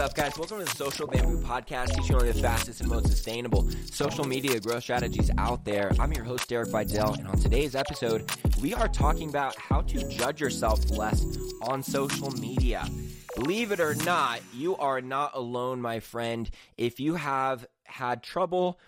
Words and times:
What's 0.00 0.12
up, 0.12 0.16
guys? 0.16 0.38
Welcome 0.38 0.60
to 0.60 0.64
the 0.64 0.70
Social 0.70 1.06
Bamboo 1.06 1.42
Podcast, 1.42 1.94
teaching 1.94 2.16
one 2.16 2.26
of 2.26 2.34
the 2.34 2.40
fastest 2.40 2.80
and 2.80 2.88
most 2.88 3.08
sustainable 3.08 3.68
social 3.92 4.24
media 4.24 4.58
growth 4.58 4.84
strategies 4.84 5.30
out 5.36 5.62
there. 5.66 5.92
I'm 6.00 6.10
your 6.14 6.24
host, 6.24 6.48
Derek 6.48 6.70
Videll, 6.70 7.18
and 7.18 7.28
on 7.28 7.36
today's 7.36 7.74
episode, 7.74 8.24
we 8.62 8.72
are 8.72 8.88
talking 8.88 9.28
about 9.28 9.54
how 9.58 9.82
to 9.82 10.08
judge 10.08 10.40
yourself 10.40 10.88
less 10.88 11.22
on 11.60 11.82
social 11.82 12.30
media. 12.30 12.88
Believe 13.36 13.72
it 13.72 13.80
or 13.80 13.94
not, 13.94 14.40
you 14.54 14.74
are 14.78 15.02
not 15.02 15.32
alone, 15.34 15.82
my 15.82 16.00
friend. 16.00 16.48
If 16.78 16.98
you 16.98 17.16
have 17.16 17.66
had 17.84 18.22
trouble 18.22 18.80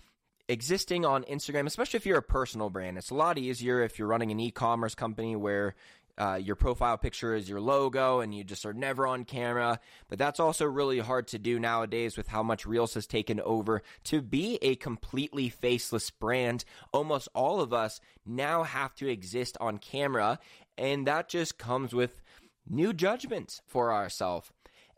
existing 0.49 1.05
on 1.05 1.25
Instagram, 1.25 1.67
especially 1.67 1.97
if 1.97 2.07
you're 2.07 2.17
a 2.17 2.23
personal 2.23 2.71
brand, 2.71 2.97
it's 2.97 3.11
a 3.11 3.15
lot 3.15 3.37
easier 3.37 3.83
if 3.83 3.99
you're 3.99 4.07
running 4.07 4.31
an 4.31 4.39
e 4.39 4.49
commerce 4.49 4.95
company 4.95 5.35
where 5.35 5.75
uh, 6.17 6.39
your 6.41 6.55
profile 6.55 6.97
picture 6.97 7.33
is 7.33 7.49
your 7.49 7.59
logo 7.59 8.19
and 8.19 8.33
you 8.33 8.43
just 8.43 8.65
are 8.65 8.73
never 8.73 9.07
on 9.07 9.25
camera. 9.25 9.79
But 10.09 10.19
that's 10.19 10.39
also 10.39 10.65
really 10.65 10.99
hard 10.99 11.27
to 11.29 11.39
do 11.39 11.59
nowadays 11.59 12.17
with 12.17 12.27
how 12.27 12.43
much 12.43 12.65
Reels 12.65 12.93
has 12.93 13.07
taken 13.07 13.39
over. 13.41 13.81
To 14.05 14.21
be 14.21 14.59
a 14.61 14.75
completely 14.75 15.49
faceless 15.49 16.09
brand, 16.11 16.65
almost 16.91 17.29
all 17.33 17.61
of 17.61 17.73
us 17.73 17.99
now 18.25 18.63
have 18.63 18.93
to 18.95 19.09
exist 19.09 19.57
on 19.59 19.77
camera. 19.79 20.39
And 20.77 21.07
that 21.07 21.29
just 21.29 21.57
comes 21.57 21.93
with 21.93 22.21
new 22.67 22.93
judgments 22.93 23.61
for 23.67 23.91
ourselves. 23.91 24.51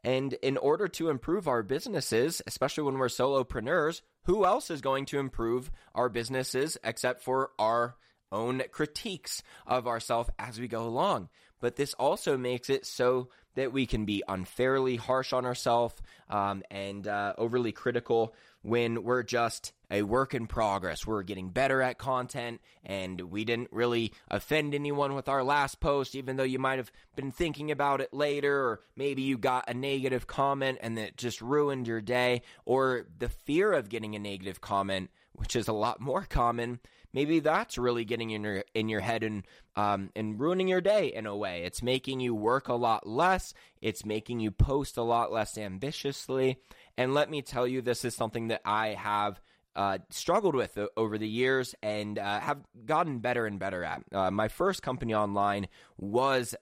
And 0.04 0.34
in 0.34 0.58
order 0.58 0.88
to 0.90 1.10
improve 1.10 1.48
our 1.48 1.64
businesses, 1.64 2.42
especially 2.46 2.84
when 2.84 3.00
we're 3.00 3.08
solopreneurs, 3.08 4.02
who 4.26 4.46
else 4.46 4.70
is 4.70 4.82
going 4.82 5.06
to 5.06 5.20
improve 5.20 5.72
our 5.96 6.10
businesses 6.10 6.78
except 6.84 7.24
for 7.24 7.52
our 7.58 7.96
own 8.32 8.62
critiques 8.72 9.44
of 9.66 9.88
ourselves 9.88 10.30
as 10.38 10.60
we 10.60 10.68
go 10.68 10.88
along. 10.88 11.30
But 11.60 11.76
this 11.76 11.94
also 11.96 12.38
makes 12.38 12.70
it 12.70 12.86
so 12.86 13.30
that 13.56 13.72
we 13.72 13.86
can 13.86 14.06
be 14.06 14.22
unfairly 14.28 14.98
harsh 14.98 15.34
on 15.34 15.46
ourselves 15.46 15.96
um, 16.30 16.64
and 16.70 17.08
uh, 17.08 17.34
overly 17.38 17.72
critical 17.72 18.34
when 18.62 19.04
we're 19.04 19.24
just 19.24 19.72
a 19.92 20.02
work 20.02 20.34
in 20.34 20.48
progress. 20.48 21.06
We're 21.06 21.24
getting 21.24 21.50
better 21.50 21.82
at 21.82 21.98
content 21.98 22.62
and 22.84 23.22
we 23.22 23.46
didn't 23.46 23.70
really 23.72 24.12
offend 24.30 24.74
anyone 24.74 25.16
with 25.16 25.30
our 25.30 25.44
last 25.44 25.80
post, 25.80 26.16
even 26.16 26.36
though 26.36 26.44
you 26.44 26.60
might 26.60 26.80
have 26.80 26.92
been 27.16 27.32
thinking 27.32 27.72
about 27.72 28.02
it 28.02 28.14
later, 28.14 28.68
or 28.68 28.82
maybe 28.96 29.22
you 29.22 29.38
got 29.38 29.70
a 29.70 29.74
negative 29.74 30.28
comment 30.28 30.80
and 30.82 30.98
it 30.98 31.16
just 31.16 31.42
ruined 31.42 31.88
your 31.88 32.02
day, 32.02 32.42
or 32.66 33.06
the 33.20 33.30
fear 33.30 33.72
of 33.72 33.90
getting 33.90 34.16
a 34.16 34.20
negative 34.20 34.62
comment, 34.62 35.10
which 35.34 35.56
is 35.56 35.68
a 35.68 35.74
lot 35.74 36.02
more 36.02 36.26
common, 36.28 36.80
maybe 37.16 37.40
that's 37.40 37.78
really 37.78 38.04
getting 38.04 38.30
in 38.30 38.44
your 38.44 38.64
in 38.76 38.90
your 38.90 39.00
head 39.00 39.24
and 39.24 39.48
um, 39.76 40.12
and 40.16 40.40
ruining 40.40 40.68
your 40.68 40.82
day 40.82 41.08
in 41.08 41.26
a 41.26 41.36
way. 41.36 41.64
It's 41.64 41.82
making 41.82 42.20
you 42.20 42.36
work 42.36 42.68
a 42.68 42.76
lot 42.76 43.08
less. 43.08 43.54
It's 43.82 44.06
making 44.06 44.42
you 44.42 44.52
post 44.52 44.98
a 44.98 45.02
lot 45.02 45.32
less 45.32 45.58
ambitiously. 45.58 46.60
And 46.98 47.14
let 47.14 47.32
me 47.32 47.42
tell 47.42 47.66
you, 47.66 47.82
this 47.82 48.06
is 48.06 48.14
something 48.14 48.50
that 48.50 48.62
I 48.64 48.90
have. 48.90 49.42
Uh, 49.78 49.98
struggled 50.10 50.56
with 50.56 50.80
over 50.96 51.18
the 51.18 51.28
years 51.28 51.76
and 51.84 52.18
uh, 52.18 52.40
have 52.40 52.60
gotten 52.86 53.20
better 53.20 53.46
and 53.46 53.60
better 53.60 53.84
at. 53.84 54.02
Uh, 54.10 54.32
my 54.32 54.48
first 54.48 54.82
company 54.82 55.14
online 55.14 55.68
was 55.98 56.56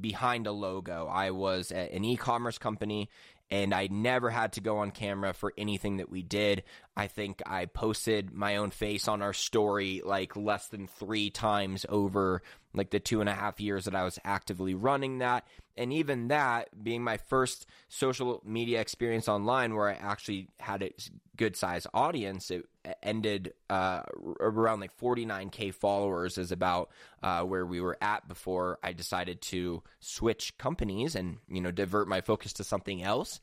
behind 0.00 0.46
a 0.46 0.52
logo. 0.52 1.08
I 1.10 1.32
was 1.32 1.72
an 1.72 2.04
e 2.04 2.16
commerce 2.16 2.58
company 2.58 3.08
and 3.50 3.74
I 3.74 3.88
never 3.90 4.30
had 4.30 4.52
to 4.54 4.60
go 4.60 4.78
on 4.78 4.90
camera 4.90 5.32
for 5.32 5.52
anything 5.58 5.96
that 5.96 6.10
we 6.10 6.22
did. 6.22 6.62
I 6.96 7.08
think 7.08 7.42
I 7.46 7.66
posted 7.66 8.32
my 8.32 8.56
own 8.56 8.70
face 8.70 9.08
on 9.08 9.22
our 9.22 9.32
story 9.32 10.02
like 10.04 10.36
less 10.36 10.68
than 10.68 10.86
three 10.86 11.30
times 11.30 11.84
over 11.88 12.42
like 12.74 12.90
the 12.90 13.00
two 13.00 13.20
and 13.20 13.28
a 13.28 13.34
half 13.34 13.60
years 13.60 13.86
that 13.86 13.94
I 13.94 14.04
was 14.04 14.18
actively 14.24 14.74
running 14.74 15.18
that. 15.18 15.46
And 15.76 15.92
even 15.92 16.28
that 16.28 16.82
being 16.82 17.02
my 17.02 17.16
first 17.16 17.66
social 17.88 18.42
media 18.44 18.80
experience 18.80 19.28
online 19.28 19.74
where 19.74 19.88
I 19.88 19.94
actually 19.94 20.48
had 20.58 20.82
a 20.82 20.92
good 21.36 21.56
size 21.56 21.86
audience, 21.94 22.50
it 22.50 22.66
ended 23.02 23.54
uh, 23.68 24.02
around 24.40 24.80
like 24.80 24.96
49K 24.98 25.72
followers 25.72 26.38
is 26.38 26.52
about 26.52 26.90
uh, 27.22 27.42
where 27.42 27.64
we 27.64 27.80
were 27.80 27.96
at 28.00 28.28
before 28.28 28.78
I 28.82 28.92
decided 28.92 29.40
to 29.42 29.82
switch 30.00 30.58
companies 30.58 31.14
and, 31.14 31.38
you 31.48 31.60
know, 31.60 31.70
divert 31.70 32.08
my 32.08 32.20
focus 32.20 32.52
to 32.54 32.64
something 32.64 33.02
else. 33.02 33.40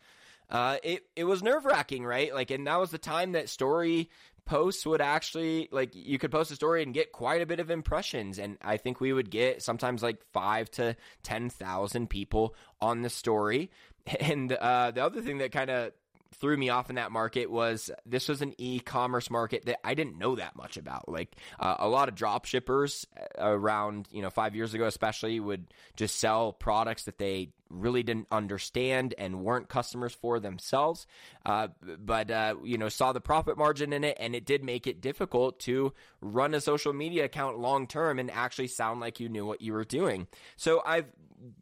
Uh, 0.50 0.78
it, 0.84 1.04
it 1.16 1.26
was 1.26 1.44
nerve 1.44 1.66
wracking, 1.66 2.06
right? 2.06 2.34
Like, 2.34 2.52
and 2.52 2.68
that 2.68 2.80
was 2.80 2.92
the 2.92 2.98
time 2.98 3.34
that 3.34 3.50
story 3.50 4.10
posts 4.48 4.86
would 4.86 5.02
actually 5.02 5.70
like 5.72 5.92
you 5.94 6.18
could 6.18 6.32
post 6.32 6.50
a 6.50 6.56
story 6.56 6.82
and 6.82 6.94
get 6.94 7.12
quite 7.12 7.42
a 7.42 7.46
bit 7.46 7.60
of 7.60 7.70
impressions. 7.70 8.40
And 8.40 8.58
i 8.62 8.78
think 8.78 9.00
we 9.00 9.14
would 9.14 9.30
get 9.30 9.62
sometimes 9.62 10.02
like 10.02 10.20
five 10.34 10.72
to 10.72 10.96
ten 11.22 11.50
thousand 11.50 12.10
people 12.10 12.56
on 12.82 13.02
the 13.04 13.10
story. 13.10 13.70
And 14.22 14.54
uh, 14.54 14.92
the 14.92 15.04
other 15.04 15.22
thing 15.22 15.40
that 15.40 15.52
kind 15.52 15.70
of 15.70 15.92
threw 16.36 16.58
me 16.58 16.70
off 16.70 16.90
in 16.90 16.96
that 16.96 17.12
market 17.12 17.50
was 17.50 17.90
this 18.06 18.28
was 18.28 18.42
an 18.42 18.54
e-commerce 18.58 19.30
market 19.30 19.66
that 19.66 19.80
I 19.84 19.94
didn't 19.94 20.18
know 20.18 20.36
that 20.36 20.56
much 20.56 20.78
about. 20.78 21.10
Like 21.10 21.36
uh, 21.60 21.76
a 21.80 21.88
lot 21.88 22.10
of 22.10 22.16
drop 22.16 22.46
shippers 22.46 23.06
uh, 23.18 23.48
around, 23.48 24.08
you 24.12 24.22
know, 24.22 24.30
5 24.30 24.56
years 24.56 24.74
ago 24.74 24.86
especially 24.86 25.40
would 25.40 25.68
just 25.96 26.18
sell 26.20 26.54
products 26.54 27.04
that 27.06 27.18
they 27.18 27.50
really 27.70 28.04
didn't 28.04 28.28
understand 28.32 29.14
and 29.18 29.44
weren't 29.44 29.68
customers 29.68 30.14
for 30.14 30.40
themselves. 30.40 31.06
Uh, 31.46 31.68
but, 32.00 32.32
uh, 32.32 32.56
you 32.64 32.78
know, 32.78 32.90
saw 32.90 33.12
the 33.12 33.22
profit 33.22 33.58
margin 33.58 33.94
in 33.94 34.04
it 34.04 34.18
and 34.20 34.36
it 34.36 34.46
did 34.46 34.64
make 34.64 34.88
it 34.88 35.02
difficult 35.02 35.60
to 35.60 35.94
run 36.22 36.54
a 36.54 36.62
social 36.62 36.94
media 36.94 37.26
account 37.26 37.60
long 37.60 37.88
term 37.88 38.20
and 38.20 38.32
actually 38.32 38.68
sound 38.68 39.00
like 39.00 39.20
you 39.20 39.30
knew 39.30 39.46
what 39.46 39.62
you 39.62 39.74
were 39.74 39.86
doing. 39.86 40.28
So 40.56 40.82
I've 40.86 41.08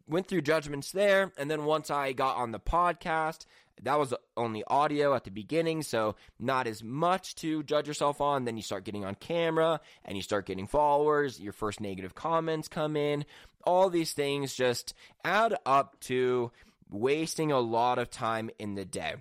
went 0.06 0.26
through 0.26 0.42
judgments 0.42 0.92
there. 0.92 1.32
And 1.38 1.50
then 1.50 1.64
once 1.64 1.90
I 1.90 2.12
got 2.12 2.36
on 2.36 2.52
the 2.52 2.60
podcast, 2.60 3.46
that 3.82 3.98
was 3.98 4.14
only 4.36 4.64
audio 4.64 5.14
at 5.14 5.24
the 5.24 5.30
beginning, 5.30 5.82
so 5.82 6.16
not 6.38 6.66
as 6.66 6.82
much 6.82 7.34
to 7.36 7.62
judge 7.62 7.86
yourself 7.86 8.20
on. 8.20 8.44
Then 8.44 8.56
you 8.56 8.62
start 8.62 8.84
getting 8.84 9.04
on 9.04 9.14
camera 9.16 9.80
and 10.04 10.16
you 10.16 10.22
start 10.22 10.46
getting 10.46 10.66
followers, 10.66 11.40
your 11.40 11.52
first 11.52 11.80
negative 11.80 12.14
comments 12.14 12.68
come 12.68 12.96
in. 12.96 13.26
All 13.64 13.90
these 13.90 14.12
things 14.12 14.54
just 14.54 14.94
add 15.24 15.56
up 15.66 16.00
to 16.02 16.52
wasting 16.90 17.52
a 17.52 17.60
lot 17.60 17.98
of 17.98 18.10
time 18.10 18.50
in 18.58 18.74
the 18.74 18.84
day. 18.84 19.16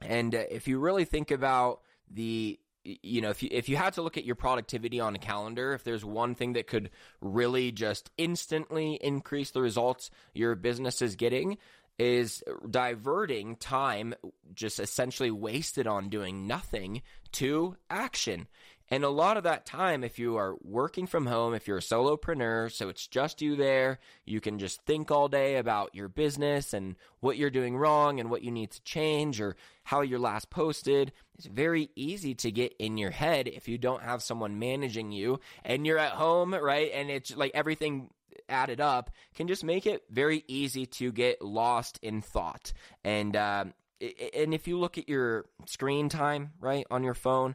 And 0.00 0.34
uh, 0.34 0.44
if 0.50 0.66
you 0.66 0.78
really 0.78 1.04
think 1.04 1.30
about 1.30 1.80
the 2.10 2.58
you 2.84 3.20
know, 3.20 3.30
if 3.30 3.42
you 3.42 3.48
if 3.50 3.68
you 3.68 3.76
had 3.76 3.94
to 3.94 4.02
look 4.02 4.16
at 4.18 4.24
your 4.24 4.34
productivity 4.34 5.00
on 5.00 5.14
a 5.14 5.18
calendar, 5.18 5.72
if 5.72 5.84
there's 5.84 6.04
one 6.04 6.34
thing 6.34 6.52
that 6.52 6.66
could 6.66 6.90
really 7.20 7.72
just 7.72 8.10
instantly 8.18 8.98
increase 9.02 9.50
the 9.50 9.62
results 9.62 10.10
your 10.34 10.54
business 10.54 11.00
is 11.00 11.16
getting, 11.16 11.56
is 11.98 12.42
diverting 12.68 13.56
time 13.56 14.14
just 14.52 14.80
essentially 14.80 15.30
wasted 15.30 15.86
on 15.86 16.08
doing 16.08 16.46
nothing 16.46 17.02
to 17.32 17.76
action. 17.88 18.46
And 18.90 19.02
a 19.02 19.08
lot 19.08 19.36
of 19.36 19.44
that 19.44 19.64
time, 19.64 20.04
if 20.04 20.18
you 20.18 20.36
are 20.36 20.56
working 20.62 21.06
from 21.06 21.26
home, 21.26 21.54
if 21.54 21.66
you're 21.66 21.78
a 21.78 21.82
solopreneur, 21.82 22.70
so 22.70 22.88
it's 22.88 23.06
just 23.06 23.40
you 23.40 23.56
there, 23.56 23.98
you 24.26 24.40
can 24.40 24.58
just 24.58 24.82
think 24.82 25.10
all 25.10 25.28
day 25.28 25.56
about 25.56 25.94
your 25.94 26.08
business 26.08 26.74
and 26.74 26.96
what 27.20 27.38
you're 27.38 27.50
doing 27.50 27.76
wrong 27.76 28.20
and 28.20 28.30
what 28.30 28.42
you 28.42 28.50
need 28.50 28.70
to 28.72 28.82
change 28.82 29.40
or 29.40 29.56
how 29.84 30.02
you're 30.02 30.18
last 30.18 30.50
posted. 30.50 31.12
It's 31.36 31.46
very 31.46 31.90
easy 31.96 32.34
to 32.36 32.50
get 32.50 32.74
in 32.78 32.98
your 32.98 33.10
head 33.10 33.48
if 33.48 33.68
you 33.68 33.78
don't 33.78 34.02
have 34.02 34.22
someone 34.22 34.58
managing 34.58 35.12
you 35.12 35.40
and 35.64 35.86
you're 35.86 35.98
at 35.98 36.12
home, 36.12 36.54
right? 36.54 36.90
And 36.92 37.10
it's 37.10 37.34
like 37.34 37.52
everything 37.54 38.10
added 38.48 38.80
up 38.80 39.10
can 39.34 39.48
just 39.48 39.64
make 39.64 39.86
it 39.86 40.04
very 40.10 40.44
easy 40.46 40.84
to 40.84 41.10
get 41.10 41.40
lost 41.42 41.98
in 42.02 42.20
thought. 42.20 42.72
And 43.02 43.34
uh, 43.34 43.64
and 44.00 44.52
if 44.52 44.66
you 44.66 44.78
look 44.78 44.98
at 44.98 45.08
your 45.08 45.46
screen 45.66 46.08
time 46.08 46.52
right 46.60 46.86
on 46.90 47.04
your 47.04 47.14
phone 47.14 47.54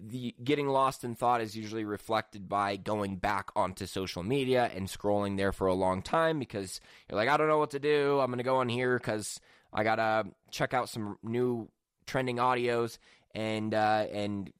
the 0.00 0.34
getting 0.44 0.68
lost 0.68 1.04
in 1.04 1.14
thought 1.14 1.40
is 1.40 1.56
usually 1.56 1.84
reflected 1.84 2.48
by 2.48 2.76
going 2.76 3.16
back 3.16 3.50
onto 3.56 3.86
social 3.86 4.22
media 4.22 4.70
and 4.74 4.88
scrolling 4.88 5.36
there 5.36 5.52
for 5.52 5.66
a 5.66 5.74
long 5.74 6.02
time 6.02 6.38
because 6.38 6.80
you're 7.08 7.16
like 7.16 7.28
i 7.28 7.36
don't 7.36 7.48
know 7.48 7.58
what 7.58 7.70
to 7.70 7.78
do. 7.78 8.20
I'm 8.20 8.26
going 8.26 8.38
to 8.38 8.44
go 8.44 8.56
on 8.56 8.68
here 8.68 8.98
because 8.98 9.40
i 9.72 9.82
gotta 9.82 10.26
check 10.50 10.74
out 10.74 10.88
some 10.88 11.16
new 11.22 11.68
trending 12.06 12.36
audios 12.36 12.98
and 13.34 13.72
uh, 13.74 14.06
and 14.12 14.52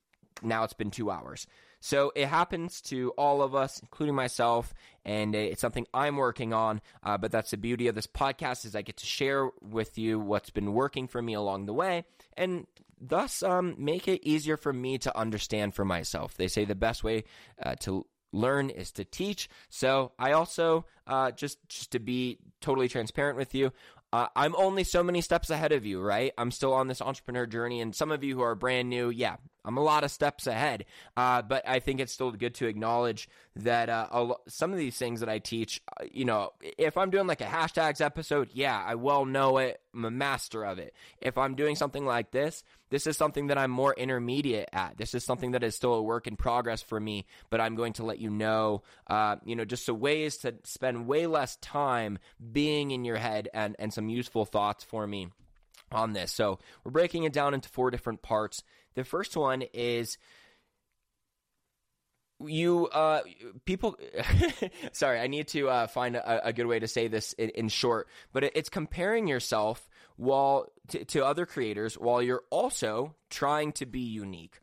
now 0.43 0.65
it's 0.65 0.73
been 0.73 0.91
two 0.91 1.11
hours 1.11 1.47
so 1.81 2.13
it 2.15 2.27
happens 2.27 2.81
to 2.83 3.11
all 3.17 3.43
of 3.43 3.55
us, 3.55 3.81
including 3.81 4.15
myself, 4.15 4.75
and 5.05 5.35
it's 5.35 5.61
something 5.61 5.87
I'm 5.95 6.17
working 6.17 6.53
on. 6.53 6.81
Uh, 7.03 7.17
but 7.17 7.33
that's 7.33 7.51
the 7.51 7.57
beauty 7.57 7.89
of 7.89 7.95
this 7.95 8.07
podcast 8.07 8.65
is 8.67 8.77
I 8.77 8.83
get 8.83 8.99
to 8.99 9.07
share 9.07 9.49
with 9.61 9.97
you 9.99 10.21
what's 10.21 10.51
been 10.51 10.75
working 10.75 11.09
for 11.09 11.23
me 11.23 11.35
along 11.35 11.67
the 11.67 11.73
way, 11.73 12.05
and 12.37 12.67
thus 13.01 13.43
um, 13.43 13.75
make 13.79 14.07
it 14.07 14.27
easier 14.29 14.57
for 14.57 14.73
me 14.73 14.99
to 14.99 15.17
understand 15.17 15.75
for 15.75 15.85
myself. 15.85 16.37
They 16.37 16.49
say 16.49 16.65
the 16.65 16.75
best 16.75 17.03
way 17.03 17.25
uh, 17.63 17.77
to 17.81 18.07
learn 18.33 18.71
is 18.71 18.93
to 18.93 19.05
teach. 19.05 19.49
So 19.71 20.13
I 20.19 20.33
also 20.33 20.85
uh, 21.07 21.31
just 21.33 21.59
just 21.69 21.93
to 21.93 21.99
be 21.99 22.39
totally 22.61 22.89
transparent 22.89 23.39
with 23.39 23.55
you, 23.55 23.73
uh, 24.13 24.27
I'm 24.35 24.57
only 24.57 24.85
so 24.85 25.03
many 25.03 25.21
steps 25.21 25.51
ahead 25.51 25.73
of 25.73 25.87
you, 25.87 26.01
right? 26.01 26.33
I'm 26.37 26.51
still 26.51 26.73
on 26.73 26.89
this 26.89 27.01
entrepreneur 27.01 27.47
journey, 27.47 27.81
and 27.81 27.95
some 27.95 28.11
of 28.11 28.25
you 28.25 28.35
who 28.35 28.43
are 28.43 28.55
brand 28.55 28.91
new, 28.91 29.09
yeah, 29.09 29.37
I'm 29.65 29.77
a 29.77 29.83
lot 29.83 30.05
of 30.05 30.11
steps 30.11 30.47
ahead. 30.47 30.85
Uh, 31.17 31.43
but 31.43 31.69
I 31.69 31.81
think 31.81 32.01
it's 32.01 32.13
still 32.13 32.31
good 32.33 32.55
to 32.57 32.67
acknowledge 32.67 33.29
that 33.57 33.89
uh, 33.89 34.35
some 34.49 34.73
of 34.73 34.79
these 34.79 34.97
things 34.97 35.21
that 35.21 35.29
I 35.29 35.39
teach, 35.39 35.81
uh, 36.01 36.05
you 36.11 36.25
know, 36.25 36.51
if 36.79 36.97
I'm 36.97 37.11
doing 37.11 37.27
like 37.27 37.41
a 37.41 37.45
hashtags 37.45 38.01
episode, 38.01 38.51
yeah, 38.53 38.83
I 38.85 38.95
well 38.95 39.25
know 39.25 39.59
it. 39.59 39.81
I'm 39.95 40.05
a 40.05 40.11
master 40.11 40.65
of 40.65 40.79
it. 40.79 40.95
If 41.21 41.37
I'm 41.37 41.55
doing 41.55 41.77
something 41.77 42.07
like 42.07 42.31
this, 42.31 42.63
this 42.91 43.07
is 43.07 43.17
something 43.17 43.49
that 43.49 43.59
I'm 43.59 43.71
more 43.71 43.95
intermediate 43.95 44.69
at. 44.73 44.97
This 44.99 45.15
is 45.15 45.25
something 45.25 45.53
that 45.53 45.63
is 45.63 45.77
still 45.77 45.95
a 45.95 46.03
work 46.03 46.27
in 46.27 46.37
progress 46.37 46.83
for 46.83 46.99
me, 46.99 47.27
but 47.49 47.61
I'm 47.61 47.77
going 47.77 47.93
to 47.95 48.05
let 48.05 48.19
you 48.19 48.31
know, 48.31 48.83
uh, 49.07 49.37
you 49.45 49.57
know, 49.57 49.65
just 49.65 49.87
some 49.87 50.01
ways 50.01 50.39
to 50.39 50.55
spend 50.65 51.07
way 51.07 51.27
less 51.27 51.57
time 51.57 52.19
being 52.53 52.91
in 52.91 53.05
your 53.05 53.17
head 53.17 53.49
and, 53.55 53.77
and 53.79 53.93
some 53.93 54.09
useful 54.09 54.45
thoughts 54.45 54.85
for 54.85 55.07
me 55.07 55.29
on 55.93 56.13
this. 56.13 56.33
So 56.33 56.59
we're 56.85 56.93
breaking 56.93 57.25
it 57.25 57.33
down 57.33 57.55
into 57.55 57.69
four 57.69 57.91
different 57.91 58.23
parts. 58.23 58.63
The 58.95 59.05
first 59.05 59.37
one 59.37 59.63
is 59.73 60.19
you 62.43 62.87
uh 62.87 63.21
people 63.67 63.99
sorry 64.93 65.21
i 65.21 65.27
need 65.27 65.47
to 65.47 65.69
uh 65.69 65.87
find 65.87 66.17
a, 66.17 66.47
a, 66.47 66.55
good 66.55 66.65
way 66.65 66.79
to 66.79 66.89
say 66.89 67.07
this 67.07 67.35
in, 67.35 67.51
in 67.51 67.69
short 67.69 68.09
but 68.33 68.45
it, 68.45 68.53
it's 68.55 68.71
comparing 68.71 69.29
yourself 69.29 69.91
while 70.21 70.67
to, 70.89 71.05
to 71.07 71.25
other 71.25 71.47
creators 71.47 71.95
while 71.95 72.23
you're 72.23 72.45
also 72.51 73.15
trying 73.31 73.73
to 73.73 73.87
be 73.87 74.01
unique. 74.01 74.61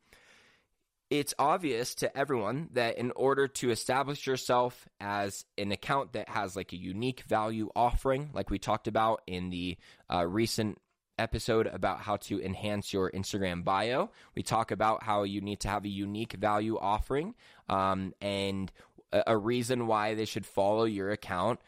It's 1.09 1.33
obvious 1.39 1.95
to 1.95 2.15
everyone 2.15 2.69
that 2.73 2.97
in 2.97 3.11
order 3.15 3.47
to 3.47 3.71
establish 3.71 4.27
yourself 4.27 4.87
as 4.99 5.45
an 5.57 5.71
account 5.71 6.13
that 6.13 6.29
has 6.29 6.55
like 6.55 6.73
a 6.73 6.77
unique 6.77 7.21
value 7.21 7.69
offering 7.75 8.29
like 8.33 8.49
we 8.49 8.59
talked 8.59 8.87
about 8.87 9.21
in 9.25 9.49
the 9.49 9.77
uh, 10.13 10.27
recent 10.27 10.79
episode 11.17 11.67
about 11.67 11.99
how 11.99 12.17
to 12.17 12.41
enhance 12.41 12.93
your 12.93 13.11
Instagram 13.11 13.63
bio. 13.63 14.09
We 14.35 14.43
talk 14.43 14.71
about 14.71 15.03
how 15.03 15.23
you 15.23 15.41
need 15.41 15.59
to 15.61 15.69
have 15.69 15.85
a 15.85 15.89
unique 15.89 16.33
value 16.33 16.77
offering 16.77 17.35
um, 17.69 18.13
and 18.21 18.71
a, 19.11 19.37
reason 19.37 19.87
why 19.87 20.15
they 20.15 20.25
should 20.25 20.45
follow 20.45 20.83
your 20.83 21.11
account 21.11 21.59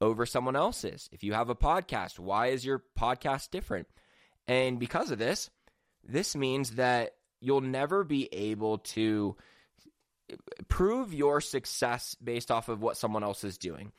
over 0.00 0.26
someone 0.26 0.56
else's. 0.56 1.08
If 1.12 1.22
you 1.22 1.32
have 1.34 1.50
a 1.50 1.54
podcast, 1.54 2.18
why 2.18 2.48
is 2.48 2.64
your 2.64 2.82
podcast 2.98 3.50
different? 3.50 3.86
And 4.48 4.78
because 4.78 5.10
of 5.10 5.18
this, 5.18 5.50
this 6.04 6.34
means 6.34 6.72
that 6.72 7.14
you'll 7.40 7.60
never 7.60 8.04
be 8.04 8.28
able 8.32 8.78
to 8.78 9.36
prove 10.68 11.14
your 11.14 11.40
success 11.40 12.16
based 12.22 12.50
off 12.50 12.68
of 12.68 12.82
what 12.82 12.96
someone 12.96 13.22
else 13.22 13.44
is 13.44 13.58
doing. 13.58 13.92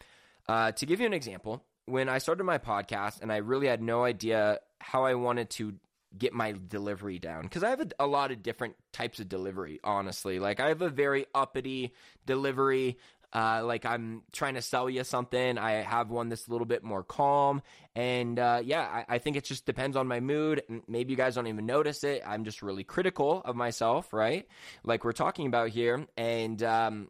Uh, 0.47 0.71
to 0.73 0.85
give 0.85 0.99
you 0.99 1.05
an 1.05 1.13
example, 1.13 1.63
when 1.85 2.09
I 2.09 2.17
started 2.19 2.43
my 2.43 2.57
podcast 2.57 3.21
and 3.21 3.31
I 3.31 3.37
really 3.37 3.67
had 3.67 3.81
no 3.81 4.03
idea 4.03 4.59
how 4.81 5.05
I 5.05 5.15
wanted 5.15 5.49
to 5.51 5.75
get 6.17 6.33
my 6.33 6.53
delivery 6.67 7.19
down 7.19 7.43
because 7.43 7.63
I 7.63 7.69
have 7.69 7.81
a, 7.81 7.87
a, 7.99 8.07
lot 8.07 8.31
of 8.31 8.43
different 8.43 8.75
types 8.91 9.19
of 9.19 9.29
delivery, 9.29 9.79
honestly. 9.83 10.39
Like, 10.39 10.59
I 10.59 10.69
have 10.69 10.81
a 10.81 10.89
very 10.89 11.25
uppity 11.33 11.93
delivery. 12.25 12.97
Uh, 13.33 13.61
like 13.63 13.85
I'm 13.85 14.23
trying 14.33 14.55
to 14.55 14.61
sell 14.61 14.89
you 14.89 15.05
something. 15.05 15.57
I 15.57 15.83
have 15.83 16.09
one 16.09 16.27
that's 16.27 16.47
a 16.47 16.51
little 16.51 16.67
bit 16.67 16.83
more 16.83 17.01
calm. 17.01 17.61
And 17.95 18.37
uh, 18.37 18.61
yeah, 18.61 18.81
I, 18.81 19.15
I, 19.15 19.17
think 19.19 19.37
it 19.37 19.45
just 19.45 19.65
depends 19.65 19.95
on 19.95 20.05
my 20.05 20.19
mood. 20.19 20.63
Maybe 20.85 21.11
you 21.11 21.17
guys 21.17 21.35
don't 21.35 21.47
even 21.47 21.65
notice 21.65 22.03
it. 22.03 22.23
I'm 22.27 22.43
just 22.43 22.61
really 22.61 22.83
critical 22.83 23.41
of 23.45 23.55
myself, 23.55 24.11
right? 24.11 24.45
Like 24.83 25.05
we're 25.05 25.13
talking 25.13 25.47
about 25.47 25.69
here. 25.69 26.05
And, 26.17 26.61
um, 26.61 27.07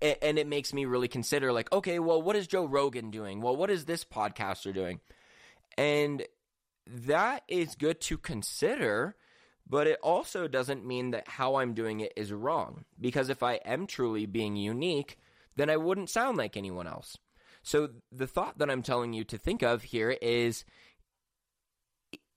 and 0.00 0.38
it 0.38 0.46
makes 0.46 0.72
me 0.72 0.84
really 0.84 1.08
consider 1.08 1.52
like 1.52 1.72
okay 1.72 1.98
well 1.98 2.20
what 2.20 2.36
is 2.36 2.46
joe 2.46 2.66
rogan 2.66 3.10
doing 3.10 3.40
well 3.40 3.56
what 3.56 3.70
is 3.70 3.86
this 3.86 4.04
podcaster 4.04 4.74
doing 4.74 5.00
and 5.78 6.22
that 6.86 7.42
is 7.48 7.74
good 7.74 8.00
to 8.00 8.18
consider 8.18 9.16
but 9.68 9.86
it 9.86 10.00
also 10.02 10.48
doesn't 10.48 10.84
mean 10.84 11.12
that 11.12 11.28
how 11.28 11.54
i'm 11.56 11.74
doing 11.74 12.00
it 12.00 12.12
is 12.16 12.32
wrong. 12.32 12.84
Because 13.00 13.28
if 13.30 13.42
i 13.42 13.54
am 13.64 13.86
truly 13.86 14.26
being 14.26 14.56
unique 14.56 15.18
then 15.56 15.70
i 15.70 15.76
wouldn't 15.76 16.10
sound 16.10 16.36
like 16.36 16.56
anyone 16.56 16.86
else. 16.86 17.16
So 17.62 17.90
the 18.10 18.26
thought 18.26 18.58
that 18.58 18.70
i'm 18.70 18.82
telling 18.82 19.12
you 19.12 19.24
to 19.24 19.38
think 19.38 19.62
of 19.62 19.82
here 19.84 20.16
is 20.20 20.64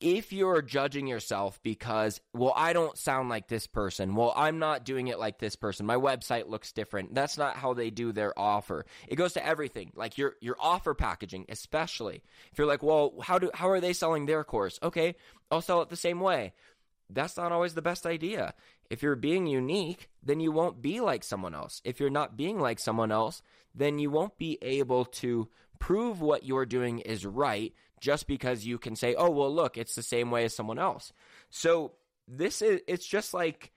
if 0.04 0.34
you're 0.34 0.62
judging 0.62 1.08
yourself 1.08 1.62
because, 1.64 2.20
well, 2.34 2.52
I 2.58 2.74
don't 2.74 2.98
sound 2.98 3.30
like 3.30 3.48
this 3.48 3.68
person, 3.68 4.16
well, 4.16 4.34
I'm 4.36 4.60
not 4.60 4.84
doing 4.84 5.08
it 5.08 5.18
like 5.18 5.40
this 5.40 5.56
person, 5.56 5.86
my 5.86 5.96
website 5.96 6.50
looks 6.50 6.74
different. 6.74 7.16
That's 7.16 7.38
not 7.38 7.56
how 7.56 7.74
they 7.74 7.90
do 7.90 8.12
their 8.12 8.38
offer. 8.38 8.86
It 9.08 9.16
goes 9.16 9.34
to 9.34 9.46
everything, 9.46 9.94
like 9.96 10.18
your 10.18 10.36
your 10.42 10.58
offer 10.60 10.94
packaging, 10.94 11.46
especially. 11.48 12.22
If 12.52 12.58
you're 12.58 12.68
like, 12.68 12.84
well, 12.84 13.14
how 13.22 13.40
do 13.40 13.50
how 13.54 13.70
are 13.70 13.80
they 13.80 13.94
selling 13.94 14.26
their 14.26 14.44
course? 14.44 14.78
Okay, 14.84 15.16
I'll 15.50 15.62
sell 15.62 15.82
it 15.82 15.90
the 15.90 15.96
same 15.96 16.20
way. 16.20 16.52
That's 17.10 17.38
not 17.38 17.54
always 17.54 17.74
the 17.74 17.82
best 17.82 18.06
idea. 18.06 18.56
If 18.90 19.04
you're 19.04 19.16
being 19.16 19.48
unique, 19.48 20.10
then 20.22 20.42
you 20.42 20.52
won't 20.52 20.82
be 20.82 21.00
like 21.00 21.24
someone 21.24 21.56
else. 21.56 21.82
If 21.86 22.02
you're 22.02 22.10
not 22.10 22.36
being 22.36 22.60
like 22.60 22.80
someone 22.80 23.12
else, 23.12 23.42
then 23.74 24.00
you 24.00 24.10
won't 24.10 24.38
be 24.38 24.58
able 24.62 25.06
to 25.06 25.48
prove 25.80 26.20
what 26.20 26.46
you're 26.46 26.66
doing 26.66 27.00
is 27.00 27.26
right 27.26 27.74
just 28.04 28.28
because 28.28 28.66
you 28.66 28.78
can 28.78 28.98
say, 28.98 29.16
"Oh, 29.16 29.30
well, 29.30 29.54
look, 29.54 29.78
it's 29.78 29.96
the 29.96 30.04
same 30.04 30.30
way 30.30 30.44
as 30.44 30.54
someone 30.54 30.78
else." 30.78 31.14
So, 31.50 31.94
this 32.28 32.62
is 32.62 32.82
it's 32.86 33.08
just 33.08 33.34
like 33.34 33.72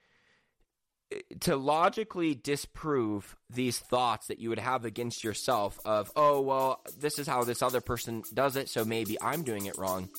eh, 1.13 1.21
to 1.39 1.55
logically 1.55 2.35
disprove 2.35 3.37
these 3.49 3.79
thoughts 3.79 4.27
that 4.27 4.39
you 4.39 4.49
would 4.49 4.59
have 4.59 4.83
against 4.83 5.23
yourself 5.23 5.79
of, 5.85 6.11
"Oh, 6.17 6.41
well, 6.41 6.81
this 6.99 7.19
is 7.19 7.25
how 7.25 7.45
this 7.45 7.61
other 7.61 7.79
person 7.79 8.21
does 8.33 8.57
it, 8.57 8.67
so 8.67 8.83
maybe 8.83 9.17
I'm 9.21 9.43
doing 9.43 9.65
it 9.65 9.77
wrong." 9.77 10.09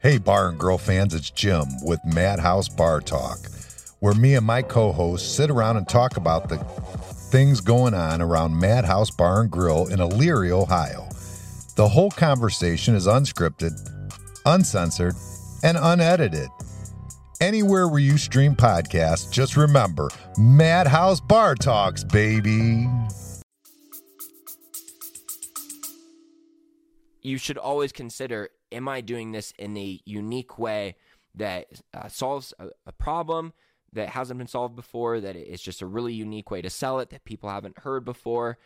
Hey, 0.00 0.18
Bar 0.18 0.50
and 0.50 0.58
Grill 0.58 0.78
fans, 0.78 1.14
it's 1.14 1.30
Jim 1.30 1.64
with 1.82 2.00
Madhouse 2.04 2.68
Bar 2.68 3.00
Talk 3.00 3.55
where 4.06 4.14
me 4.14 4.36
and 4.36 4.46
my 4.46 4.62
co 4.62 4.92
hosts 4.92 5.28
sit 5.28 5.50
around 5.50 5.76
and 5.76 5.88
talk 5.88 6.16
about 6.16 6.48
the 6.48 6.58
things 6.58 7.60
going 7.60 7.92
on 7.92 8.22
around 8.22 8.56
Madhouse 8.56 9.10
Bar 9.10 9.40
and 9.40 9.50
Grill 9.50 9.88
in 9.88 9.98
Elyria, 9.98 10.52
Ohio. 10.52 11.08
The 11.74 11.88
whole 11.88 12.12
conversation 12.12 12.94
is 12.94 13.08
unscripted, 13.08 13.72
uncensored, 14.46 15.16
and 15.64 15.76
unedited. 15.76 16.48
Anywhere 17.40 17.88
where 17.88 17.98
you 17.98 18.16
stream 18.16 18.54
podcasts, 18.54 19.28
just 19.28 19.56
remember 19.56 20.08
Madhouse 20.38 21.18
Bar 21.18 21.56
Talks, 21.56 22.04
baby. 22.04 22.88
You 27.22 27.38
should 27.38 27.58
always 27.58 27.90
consider 27.90 28.50
am 28.70 28.86
I 28.86 29.00
doing 29.00 29.32
this 29.32 29.52
in 29.58 29.76
a 29.76 30.00
unique 30.04 30.60
way 30.60 30.94
that 31.34 31.66
uh, 31.92 32.06
solves 32.06 32.54
a, 32.60 32.68
a 32.86 32.92
problem, 32.92 33.52
that 33.92 34.10
hasn't 34.10 34.38
been 34.38 34.46
solved 34.46 34.76
before, 34.76 35.20
that 35.20 35.36
it's 35.36 35.62
just 35.62 35.82
a 35.82 35.86
really 35.86 36.12
unique 36.12 36.50
way 36.50 36.62
to 36.62 36.70
sell 36.70 37.00
it 37.00 37.10
that 37.10 37.24
people 37.24 37.48
haven't 37.50 37.78
heard 37.78 38.04
before. 38.04 38.58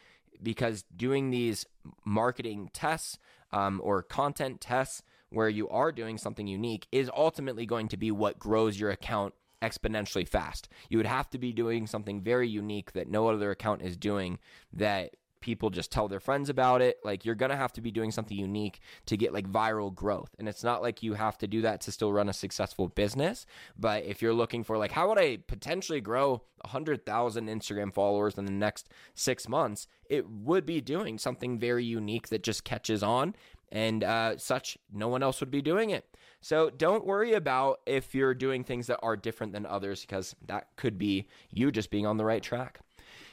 Because 0.42 0.84
doing 0.96 1.30
these 1.30 1.66
marketing 2.04 2.70
tests 2.72 3.18
um, 3.52 3.80
or 3.84 4.02
content 4.02 4.60
tests 4.60 5.02
where 5.28 5.48
you 5.48 5.68
are 5.68 5.92
doing 5.92 6.18
something 6.18 6.46
unique 6.46 6.86
is 6.90 7.10
ultimately 7.14 7.66
going 7.66 7.88
to 7.88 7.96
be 7.96 8.10
what 8.10 8.38
grows 8.38 8.78
your 8.78 8.90
account 8.90 9.34
exponentially 9.62 10.26
fast. 10.26 10.68
You 10.88 10.98
would 10.98 11.06
have 11.06 11.28
to 11.30 11.38
be 11.38 11.52
doing 11.52 11.86
something 11.86 12.22
very 12.22 12.48
unique 12.48 12.92
that 12.92 13.08
no 13.08 13.28
other 13.28 13.50
account 13.50 13.82
is 13.82 13.96
doing 13.96 14.38
that 14.72 15.14
people 15.40 15.70
just 15.70 15.90
tell 15.90 16.08
their 16.08 16.20
friends 16.20 16.48
about 16.48 16.82
it. 16.82 16.98
Like 17.04 17.24
you're 17.24 17.34
going 17.34 17.50
to 17.50 17.56
have 17.56 17.72
to 17.74 17.80
be 17.80 17.90
doing 17.90 18.10
something 18.10 18.36
unique 18.36 18.80
to 19.06 19.16
get 19.16 19.32
like 19.32 19.50
viral 19.50 19.94
growth. 19.94 20.30
And 20.38 20.48
it's 20.48 20.64
not 20.64 20.82
like 20.82 21.02
you 21.02 21.14
have 21.14 21.38
to 21.38 21.46
do 21.46 21.62
that 21.62 21.80
to 21.82 21.92
still 21.92 22.12
run 22.12 22.28
a 22.28 22.32
successful 22.32 22.88
business, 22.88 23.46
but 23.78 24.04
if 24.04 24.22
you're 24.22 24.34
looking 24.34 24.64
for 24.64 24.78
like 24.78 24.92
how 24.92 25.08
would 25.08 25.18
I 25.18 25.38
potentially 25.46 26.00
grow 26.00 26.42
100,000 26.62 27.48
Instagram 27.48 27.92
followers 27.92 28.36
in 28.36 28.44
the 28.44 28.52
next 28.52 28.88
6 29.14 29.48
months, 29.48 29.86
it 30.08 30.28
would 30.28 30.66
be 30.66 30.80
doing 30.80 31.18
something 31.18 31.58
very 31.58 31.84
unique 31.84 32.28
that 32.28 32.42
just 32.42 32.64
catches 32.64 33.02
on 33.02 33.34
and 33.72 34.02
uh, 34.02 34.36
such 34.36 34.76
no 34.92 35.08
one 35.08 35.22
else 35.22 35.40
would 35.40 35.50
be 35.50 35.62
doing 35.62 35.90
it. 35.90 36.04
So 36.40 36.70
don't 36.70 37.06
worry 37.06 37.34
about 37.34 37.80
if 37.86 38.14
you're 38.14 38.34
doing 38.34 38.64
things 38.64 38.86
that 38.86 38.98
are 39.02 39.16
different 39.16 39.52
than 39.52 39.66
others 39.66 40.00
because 40.00 40.34
that 40.46 40.68
could 40.76 40.98
be 40.98 41.28
you 41.50 41.70
just 41.70 41.90
being 41.90 42.06
on 42.06 42.16
the 42.16 42.24
right 42.24 42.42
track. 42.42 42.80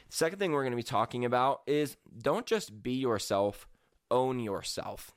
Second 0.09 0.39
thing 0.39 0.51
we're 0.51 0.63
going 0.63 0.71
to 0.71 0.77
be 0.77 0.83
talking 0.83 1.25
about 1.25 1.61
is 1.67 1.97
don't 2.17 2.45
just 2.45 2.81
be 2.81 2.93
yourself, 2.93 3.67
own 4.09 4.39
yourself. 4.39 5.11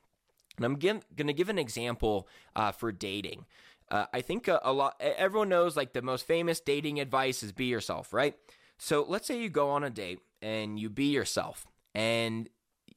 And 0.56 0.64
I'm 0.64 0.76
going 0.76 1.02
to 1.16 1.32
give 1.32 1.49
an 1.49 1.59
example 1.59 2.28
uh, 2.54 2.73
for 2.73 2.92
dating. 2.92 3.47
Uh, 3.90 4.06
I 4.12 4.20
think 4.20 4.47
a, 4.47 4.61
a 4.62 4.73
lot, 4.73 5.00
everyone 5.00 5.49
knows 5.49 5.76
like 5.76 5.92
the 5.92 6.02
most 6.02 6.26
famous 6.26 6.61
dating 6.61 7.00
advice 7.00 7.42
is 7.42 7.52
be 7.52 7.66
yourself, 7.66 8.12
right? 8.12 8.35
So 8.78 9.04
let's 9.06 9.26
say 9.26 9.40
you 9.40 9.49
go 9.49 9.70
on 9.70 9.85
a 9.85 9.90
date 9.90 10.20
and 10.42 10.78
you 10.78 10.88
be 10.88 11.06
yourself 11.06 11.66
and 11.94 12.49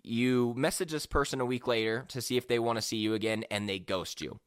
you 0.04 0.54
message 0.56 0.92
this 0.92 1.06
person 1.06 1.42
a 1.42 1.46
week 1.46 1.68
later 1.68 2.06
to 2.10 2.22
see 2.22 2.38
if 2.38 2.48
they 2.48 2.60
want 2.60 2.78
to 2.78 2.82
see 2.82 2.98
you 2.98 3.14
again 3.14 3.44
and 3.50 3.68
they 3.68 3.80
ghost 3.80 4.22
you. 4.22 4.40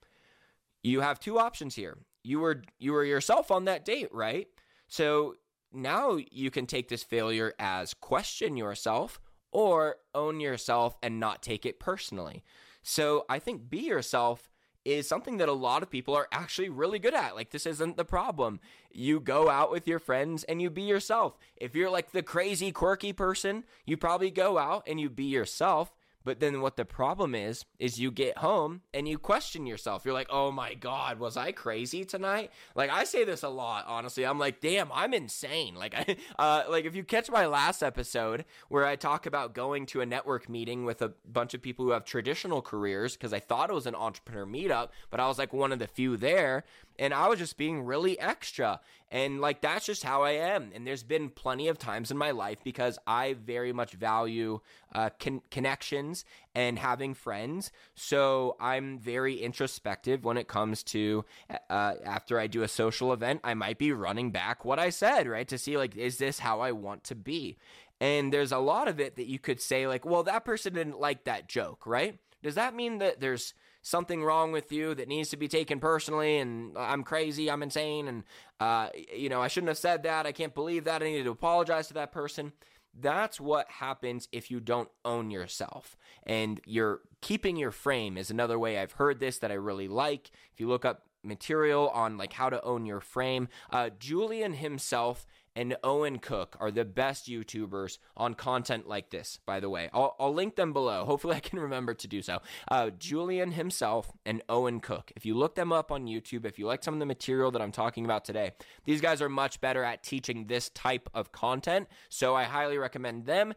You 0.82 1.00
have 1.00 1.18
two 1.18 1.38
options 1.38 1.74
here. 1.74 1.98
You 2.22 2.40
were 2.40 2.62
you 2.78 2.92
were 2.92 3.04
yourself 3.04 3.50
on 3.50 3.64
that 3.64 3.84
date, 3.84 4.08
right? 4.12 4.46
So 4.88 5.34
now 5.76 6.18
you 6.30 6.50
can 6.50 6.66
take 6.66 6.88
this 6.88 7.02
failure 7.02 7.54
as 7.59 7.95
question 7.95 8.56
yourself 8.56 9.21
or 9.52 9.97
own 10.14 10.40
yourself 10.40 10.97
and 11.02 11.21
not 11.21 11.42
take 11.42 11.64
it 11.64 11.78
personally. 11.78 12.42
So 12.83 13.25
I 13.28 13.38
think 13.38 13.68
be 13.68 13.80
yourself 13.80 14.50
is 14.85 15.09
something 15.09 15.38
that 15.38 15.49
a 15.49 15.52
lot 15.52 15.83
of 15.83 15.90
people 15.90 16.14
are 16.14 16.28
actually 16.30 16.68
really 16.68 17.00
good 17.00 17.14
at. 17.14 17.35
Like, 17.35 17.50
this 17.50 17.66
isn't 17.66 17.97
the 17.97 18.04
problem. 18.04 18.61
You 18.92 19.18
go 19.18 19.50
out 19.50 19.73
with 19.73 19.88
your 19.88 19.99
friends 19.99 20.45
and 20.45 20.62
you 20.62 20.71
be 20.71 20.83
yourself. 20.83 21.37
If 21.56 21.75
you're 21.75 21.90
like 21.90 22.12
the 22.12 22.23
crazy, 22.23 22.71
quirky 22.71 23.12
person, 23.12 23.64
you 23.85 23.97
probably 23.97 24.30
go 24.30 24.59
out 24.59 24.85
and 24.87 25.00
you 25.00 25.11
be 25.11 25.25
yourself. 25.25 25.95
But 26.26 26.40
then 26.40 26.61
what 26.61 26.76
the 26.76 26.85
problem 26.85 27.37
is, 27.37 27.64
is 27.78 28.00
you 28.00 28.11
get 28.11 28.38
home 28.38 28.80
and 28.92 29.06
you 29.06 29.16
question 29.16 29.64
yourself. 29.64 30.04
You're 30.04 30.12
like, 30.12 30.26
oh 30.28 30.50
my 30.50 30.75
God, 30.75 31.21
was 31.21 31.37
I 31.37 31.52
crazy 31.52 32.04
tonight? 32.04 32.50
Like 32.75 32.90
I 32.90 33.04
say 33.04 33.23
this 33.23 33.45
a 33.45 33.49
lot, 33.49 33.85
honestly. 33.87 34.26
I'm 34.26 34.40
like, 34.40 34.61
damn, 34.61 34.90
I'm 34.92 35.14
insane. 35.14 35.76
Like 35.76 35.95
I, 35.95 36.16
uh, 36.38 36.64
like 36.68 36.85
if 36.85 36.97
you 36.97 37.04
catch 37.04 37.30
my 37.30 37.47
last 37.47 37.80
episode 37.80 38.45
where 38.68 38.85
I 38.85 38.97
talk 38.97 39.26
about 39.26 39.54
going 39.54 39.87
to 39.87 40.00
a 40.00 40.06
network 40.06 40.49
meeting 40.49 40.85
with 40.85 41.00
a 41.00 41.12
bunch 41.30 41.54
of 41.54 41.62
people 41.62 41.85
who 41.85 41.92
have 41.92 42.04
traditional 42.04 42.61
careers, 42.61 43.12
because 43.12 43.33
I 43.33 43.38
thought 43.38 43.71
it 43.71 43.75
was 43.75 43.87
an 43.87 43.95
entrepreneur 43.95 44.47
meetup, 44.47 44.88
but 45.11 45.21
I 45.21 45.28
was 45.28 45.38
like 45.38 45.52
one 45.52 45.71
of 45.71 45.78
the 45.78 45.87
few 45.87 46.16
there 46.16 46.64
and 46.98 47.14
I 47.14 47.28
was 47.28 47.38
just 47.38 47.56
being 47.56 47.82
really 47.82 48.18
extra. 48.18 48.80
And 49.10 49.40
like 49.40 49.60
that's 49.60 49.86
just 49.86 50.02
how 50.02 50.22
I 50.22 50.32
am. 50.32 50.72
And 50.74 50.86
there's 50.86 51.02
been 51.02 51.30
plenty 51.30 51.68
of 51.68 51.78
times 51.78 52.10
in 52.10 52.16
my 52.16 52.32
life 52.32 52.58
because 52.64 52.98
I 53.06 53.34
very 53.34 53.72
much 53.72 53.92
value 53.92 54.60
uh, 54.94 55.10
con- 55.20 55.42
connections 55.50 56.24
and 56.54 56.78
having 56.78 57.14
friends. 57.14 57.70
So 57.94 58.56
I'm 58.58 58.98
very 58.98 59.40
introspective 59.40 60.24
when 60.24 60.36
it 60.36 60.48
comes 60.48 60.82
to 60.84 61.24
uh, 61.70 61.94
after 62.04 62.40
I 62.40 62.46
do 62.48 62.62
a 62.62 62.68
social 62.68 63.12
event, 63.12 63.40
I 63.44 63.54
might 63.54 63.78
be 63.78 63.92
running 63.92 64.32
back 64.32 64.64
what 64.64 64.78
I 64.78 64.90
said, 64.90 65.28
right? 65.28 65.46
To 65.48 65.58
see 65.58 65.76
like, 65.76 65.96
is 65.96 66.18
this 66.18 66.40
how 66.40 66.60
I 66.60 66.72
want 66.72 67.04
to 67.04 67.14
be? 67.14 67.58
And 68.00 68.32
there's 68.32 68.52
a 68.52 68.58
lot 68.58 68.88
of 68.88 69.00
it 69.00 69.16
that 69.16 69.26
you 69.26 69.38
could 69.38 69.60
say, 69.60 69.86
like, 69.86 70.04
well, 70.04 70.22
that 70.24 70.44
person 70.44 70.74
didn't 70.74 71.00
like 71.00 71.24
that 71.24 71.48
joke, 71.48 71.86
right? 71.86 72.18
Does 72.42 72.54
that 72.56 72.74
mean 72.74 72.98
that 72.98 73.20
there's 73.20 73.54
something 73.86 74.24
wrong 74.24 74.50
with 74.50 74.72
you 74.72 74.96
that 74.96 75.06
needs 75.06 75.30
to 75.30 75.36
be 75.36 75.46
taken 75.46 75.78
personally 75.78 76.38
and 76.38 76.76
I'm 76.76 77.04
crazy, 77.04 77.48
I'm 77.48 77.62
insane, 77.62 78.08
and, 78.08 78.24
uh, 78.58 78.88
you 79.14 79.28
know, 79.28 79.40
I 79.40 79.46
shouldn't 79.46 79.68
have 79.68 79.78
said 79.78 80.02
that, 80.02 80.26
I 80.26 80.32
can't 80.32 80.54
believe 80.54 80.84
that, 80.84 81.02
I 81.02 81.06
need 81.06 81.22
to 81.22 81.30
apologize 81.30 81.86
to 81.88 81.94
that 81.94 82.10
person. 82.10 82.52
That's 82.98 83.40
what 83.40 83.70
happens 83.70 84.26
if 84.32 84.50
you 84.50 84.58
don't 84.58 84.88
own 85.04 85.30
yourself. 85.30 85.96
And 86.24 86.60
you're 86.66 87.02
keeping 87.20 87.56
your 87.56 87.70
frame 87.70 88.16
is 88.16 88.28
another 88.28 88.58
way 88.58 88.78
I've 88.78 88.92
heard 88.92 89.20
this 89.20 89.38
that 89.38 89.52
I 89.52 89.54
really 89.54 89.86
like. 89.86 90.30
If 90.52 90.58
you 90.58 90.66
look 90.66 90.84
up 90.84 91.02
material 91.22 91.88
on 91.90 92.16
like 92.16 92.32
how 92.32 92.50
to 92.50 92.62
own 92.64 92.86
your 92.86 93.00
frame, 93.00 93.48
uh, 93.70 93.90
Julien 94.00 94.54
Himself 94.54 95.26
and 95.56 95.75
Owen 95.82 96.18
Cook 96.18 96.56
are 96.60 96.70
the 96.70 96.84
best 96.84 97.26
YouTubers 97.26 97.98
on 98.14 98.34
content 98.34 98.86
like 98.86 99.08
this, 99.10 99.40
by 99.46 99.58
the 99.58 99.70
way. 99.70 99.88
I'll, 99.92 100.14
I'll 100.20 100.34
link 100.34 100.54
them 100.54 100.75
below. 100.75 101.06
Hopefully, 101.06 101.34
I 101.34 101.40
can 101.40 101.58
remember 101.66 101.94
to 101.94 102.06
do 102.06 102.20
so. 102.20 102.40
Uh, 102.70 102.90
Julien 102.90 103.52
Himself 103.52 104.12
and 104.26 104.42
Owen 104.50 104.80
Cook. 104.80 105.10
If 105.16 105.25
you 105.25 105.34
look 105.34 105.54
them 105.54 105.72
up 105.72 105.90
on 105.90 106.04
YouTube, 106.04 106.44
if 106.44 106.58
you 106.58 106.66
like 106.66 106.84
some 106.84 106.94
of 106.94 107.00
the 107.00 107.06
material 107.06 107.50
that 107.52 107.62
I'm 107.62 107.72
talking 107.72 108.04
about 108.04 108.25
today, 108.25 108.52
these 108.84 109.00
guys 109.00 109.22
are 109.22 109.30
much 109.30 109.60
better 109.62 109.82
at 109.82 110.02
teaching 110.02 110.46
this 110.46 110.68
type 110.68 111.08
of 111.14 111.32
content. 111.32 111.88
So 112.10 112.34
I 112.34 112.44
highly 112.44 112.76
recommend 112.76 113.25
them 113.25 113.54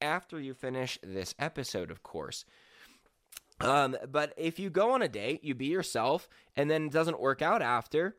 after 0.00 0.40
you 0.40 0.54
finish 0.54 0.98
this 1.02 1.34
episode, 1.38 1.90
of 1.90 2.02
course. 2.02 2.46
Um, 3.60 3.96
but 4.10 4.32
if 4.36 4.58
you 4.58 4.70
go 4.70 4.92
on 4.92 5.02
a 5.02 5.08
date, 5.08 5.44
you 5.44 5.54
be 5.54 5.66
yourself, 5.66 6.28
and 6.56 6.70
then 6.70 6.86
it 6.86 6.92
doesn't 6.92 7.20
work 7.20 7.42
out 7.42 7.62
after, 7.62 8.16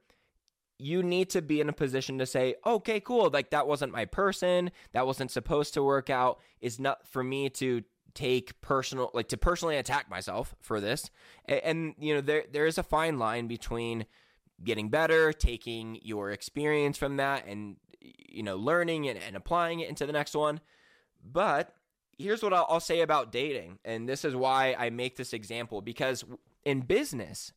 you 0.77 1.01
need 1.01 1.29
to 1.29 1.41
be 1.41 1.61
in 1.61 1.69
a 1.69 1.73
position 1.73 2.17
to 2.19 2.25
say, 2.25 2.55
okay, 2.65 2.99
cool, 2.99 3.29
like 3.29 3.51
that 3.51 3.67
wasn't 3.67 3.91
my 3.91 4.05
person, 4.05 4.71
that 4.91 5.05
wasn't 5.05 5.31
supposed 5.31 5.73
to 5.73 5.83
work 5.83 6.09
out, 6.09 6.39
is 6.59 6.79
not 6.79 7.07
for 7.07 7.23
me 7.23 7.49
to 7.49 7.83
take 8.13 8.59
personal 8.61 9.11
like 9.13 9.27
to 9.27 9.37
personally 9.37 9.75
attack 9.75 10.09
myself 10.09 10.55
for 10.61 10.79
this. 10.79 11.11
And, 11.45 11.61
and, 11.63 11.95
you 11.99 12.15
know, 12.15 12.21
there 12.21 12.45
there 12.51 12.65
is 12.65 12.77
a 12.77 12.83
fine 12.83 13.19
line 13.19 13.47
between 13.47 14.05
getting 14.63 14.89
better, 14.89 15.33
taking 15.33 15.99
your 16.01 16.31
experience 16.31 16.97
from 16.97 17.17
that 17.17 17.45
and 17.45 17.75
you 17.99 18.43
know, 18.43 18.57
learning 18.57 19.07
and, 19.07 19.19
and 19.19 19.35
applying 19.35 19.79
it 19.79 19.89
into 19.89 20.05
the 20.05 20.13
next 20.13 20.35
one. 20.35 20.59
But 21.23 21.73
here's 22.17 22.43
what 22.43 22.53
I'll, 22.53 22.65
I'll 22.69 22.79
say 22.79 23.01
about 23.01 23.31
dating, 23.31 23.79
and 23.83 24.07
this 24.07 24.23
is 24.25 24.35
why 24.35 24.75
I 24.77 24.89
make 24.89 25.15
this 25.15 25.33
example 25.33 25.81
because 25.81 26.23
in 26.63 26.81
business, 26.81 27.51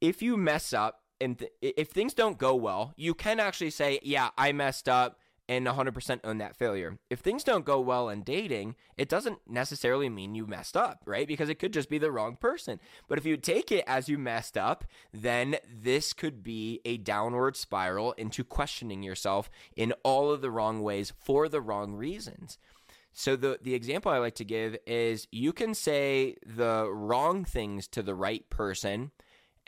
if 0.00 0.22
you 0.22 0.36
mess 0.36 0.72
up 0.72 1.02
and 1.20 1.38
th- 1.38 1.52
if 1.60 1.88
things 1.88 2.14
don't 2.14 2.38
go 2.38 2.54
well, 2.54 2.92
you 2.96 3.14
can 3.14 3.40
actually 3.40 3.70
say, 3.70 4.00
"Yeah, 4.02 4.30
I 4.36 4.52
messed 4.52 4.88
up." 4.88 5.18
And 5.50 5.66
100% 5.66 6.20
own 6.24 6.36
that 6.38 6.56
failure. 6.56 6.98
If 7.08 7.20
things 7.20 7.42
don't 7.42 7.64
go 7.64 7.80
well 7.80 8.10
in 8.10 8.22
dating, 8.22 8.76
it 8.98 9.08
doesn't 9.08 9.38
necessarily 9.48 10.10
mean 10.10 10.34
you 10.34 10.46
messed 10.46 10.76
up, 10.76 11.00
right? 11.06 11.26
Because 11.26 11.48
it 11.48 11.58
could 11.58 11.72
just 11.72 11.88
be 11.88 11.96
the 11.96 12.12
wrong 12.12 12.36
person. 12.36 12.78
But 13.08 13.16
if 13.16 13.24
you 13.24 13.38
take 13.38 13.72
it 13.72 13.82
as 13.86 14.10
you 14.10 14.18
messed 14.18 14.58
up, 14.58 14.84
then 15.10 15.56
this 15.66 16.12
could 16.12 16.42
be 16.42 16.82
a 16.84 16.98
downward 16.98 17.56
spiral 17.56 18.12
into 18.12 18.44
questioning 18.44 19.02
yourself 19.02 19.48
in 19.74 19.92
all 20.02 20.30
of 20.30 20.42
the 20.42 20.50
wrong 20.50 20.82
ways 20.82 21.14
for 21.18 21.48
the 21.48 21.62
wrong 21.62 21.94
reasons. 21.94 22.58
So 23.18 23.34
the 23.34 23.58
the 23.60 23.74
example 23.74 24.12
I 24.12 24.18
like 24.18 24.36
to 24.36 24.44
give 24.44 24.76
is 24.86 25.26
you 25.32 25.52
can 25.52 25.74
say 25.74 26.36
the 26.46 26.88
wrong 26.88 27.44
things 27.44 27.88
to 27.88 28.02
the 28.02 28.14
right 28.14 28.48
person 28.48 29.10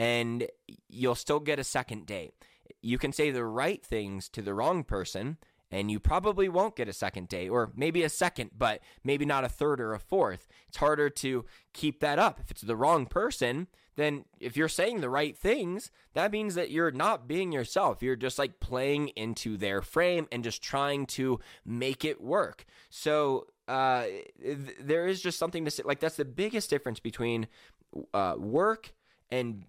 and 0.01 0.47
you'll 0.89 1.15
still 1.15 1.41
get 1.41 1.59
a 1.59 1.65
second 1.65 2.07
date. 2.07 2.33
You 2.81 2.97
can 2.97 3.13
say 3.13 3.31
the 3.31 3.45
right 3.45 3.85
things 3.85 4.31
to 4.31 4.41
the 4.41 4.55
wrong 4.55 4.83
person, 4.83 5.37
and 5.71 5.91
you 5.91 6.01
probably 6.01 6.49
won't 6.49 6.75
get 6.75 6.89
a 6.89 6.95
second 6.95 7.29
date, 7.29 7.51
or 7.51 7.71
maybe 7.77 8.03
a 8.03 8.09
second, 8.09 8.53
but 8.57 8.81
maybe 9.05 9.27
not 9.27 9.45
a 9.45 9.49
third 9.51 9.79
or 9.79 9.93
a 9.93 9.99
fourth. 9.99 10.49
It's 10.69 10.79
harder 10.79 11.11
to 11.11 11.45
keep 11.75 12.01
that 12.01 12.19
up. 12.19 12.41
If 12.41 12.51
it's 12.51 12.63
the 12.63 12.77
wrong 12.77 13.05
person, 13.05 13.67
then 13.97 14.25
if 14.41 14.57
you're 14.57 14.69
saying 14.69 15.03
the 15.03 15.11
right 15.11 15.37
things, 15.37 15.91
that 16.15 16.33
means 16.33 16.55
that 16.55 16.71
you're 16.71 16.91
not 16.91 17.29
being 17.29 17.53
yourself. 17.53 18.03
You're 18.03 18.17
just 18.17 18.39
like 18.39 18.59
playing 18.59 19.09
into 19.09 19.59
their 19.59 19.83
frame 19.83 20.29
and 20.33 20.43
just 20.43 20.63
trying 20.63 21.05
to 21.09 21.41
make 21.67 22.07
it 22.07 22.23
work. 22.23 22.65
So, 22.89 23.49
uh, 23.69 24.05
th- 24.43 24.77
there 24.81 25.07
is 25.07 25.21
just 25.21 25.39
something 25.39 25.67
to 25.67 25.71
say. 25.71 25.83
Like, 25.85 26.01
that's 26.01 26.17
the 26.17 26.25
biggest 26.25 26.71
difference 26.71 27.01
between 27.01 27.49
uh, 28.15 28.37
work 28.39 28.95
and 29.31 29.65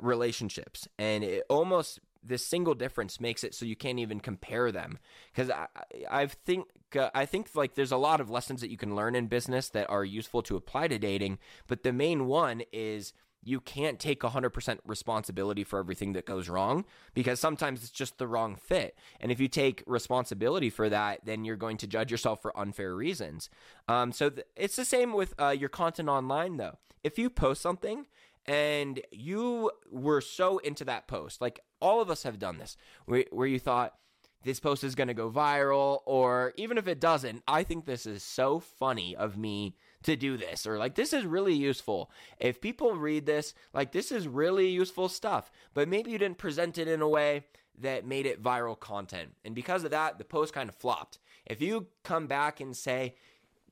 relationships 0.00 0.86
and 0.98 1.24
it 1.24 1.44
almost 1.48 2.00
this 2.22 2.46
single 2.46 2.74
difference 2.74 3.20
makes 3.20 3.42
it 3.42 3.54
so 3.54 3.64
you 3.64 3.76
can't 3.76 3.98
even 3.98 4.20
compare 4.20 4.70
them 4.70 4.98
because 5.32 5.50
I, 5.50 5.66
I 6.10 6.26
think 6.26 6.66
uh, 6.94 7.08
I 7.14 7.24
think 7.24 7.48
like 7.54 7.74
there's 7.74 7.92
a 7.92 7.96
lot 7.96 8.20
of 8.20 8.30
lessons 8.30 8.60
that 8.60 8.70
you 8.70 8.76
can 8.76 8.94
learn 8.94 9.14
in 9.14 9.26
business 9.26 9.68
that 9.70 9.88
are 9.88 10.04
useful 10.04 10.42
to 10.42 10.56
apply 10.56 10.88
to 10.88 10.98
dating 10.98 11.38
but 11.66 11.82
the 11.82 11.92
main 11.92 12.26
one 12.26 12.62
is 12.72 13.12
you 13.42 13.60
can't 13.60 13.98
take 13.98 14.20
100% 14.20 14.78
responsibility 14.84 15.64
for 15.64 15.78
everything 15.78 16.12
that 16.12 16.26
goes 16.26 16.48
wrong 16.48 16.84
because 17.14 17.40
sometimes 17.40 17.82
it's 17.82 17.90
just 17.90 18.18
the 18.18 18.26
wrong 18.26 18.54
fit. 18.54 18.96
And 19.18 19.32
if 19.32 19.40
you 19.40 19.48
take 19.48 19.82
responsibility 19.86 20.68
for 20.68 20.88
that, 20.88 21.24
then 21.24 21.44
you're 21.44 21.56
going 21.56 21.78
to 21.78 21.86
judge 21.86 22.10
yourself 22.10 22.42
for 22.42 22.56
unfair 22.58 22.94
reasons. 22.94 23.48
Um, 23.88 24.12
so 24.12 24.28
th- 24.30 24.46
it's 24.56 24.76
the 24.76 24.84
same 24.84 25.12
with 25.12 25.34
uh, 25.40 25.48
your 25.58 25.70
content 25.70 26.08
online, 26.08 26.58
though. 26.58 26.78
If 27.02 27.18
you 27.18 27.30
post 27.30 27.62
something 27.62 28.06
and 28.46 29.00
you 29.10 29.70
were 29.90 30.20
so 30.20 30.58
into 30.58 30.84
that 30.84 31.06
post. 31.08 31.40
Like 31.40 31.60
all 31.80 32.00
of 32.00 32.10
us 32.10 32.22
have 32.22 32.38
done 32.38 32.58
this, 32.58 32.76
where, 33.06 33.24
where 33.30 33.46
you 33.46 33.58
thought 33.58 33.94
this 34.42 34.60
post 34.60 34.84
is 34.84 34.94
going 34.94 35.08
to 35.08 35.14
go 35.14 35.30
viral, 35.30 36.00
or 36.06 36.54
even 36.56 36.78
if 36.78 36.88
it 36.88 37.00
doesn't, 37.00 37.42
I 37.46 37.62
think 37.62 37.84
this 37.84 38.06
is 38.06 38.22
so 38.22 38.58
funny 38.58 39.14
of 39.14 39.36
me 39.36 39.76
to 40.02 40.16
do 40.16 40.38
this, 40.38 40.66
or 40.66 40.78
like 40.78 40.94
this 40.94 41.12
is 41.12 41.26
really 41.26 41.54
useful. 41.54 42.10
If 42.38 42.60
people 42.60 42.94
read 42.94 43.26
this, 43.26 43.52
like 43.74 43.92
this 43.92 44.10
is 44.10 44.26
really 44.26 44.68
useful 44.68 45.08
stuff, 45.08 45.50
but 45.74 45.88
maybe 45.88 46.10
you 46.10 46.18
didn't 46.18 46.38
present 46.38 46.78
it 46.78 46.88
in 46.88 47.02
a 47.02 47.08
way 47.08 47.44
that 47.78 48.06
made 48.06 48.26
it 48.26 48.42
viral 48.42 48.78
content. 48.78 49.30
And 49.44 49.54
because 49.54 49.84
of 49.84 49.90
that, 49.90 50.18
the 50.18 50.24
post 50.24 50.54
kind 50.54 50.68
of 50.68 50.74
flopped. 50.74 51.18
If 51.46 51.60
you 51.60 51.88
come 52.02 52.26
back 52.26 52.60
and 52.60 52.76
say, 52.76 53.16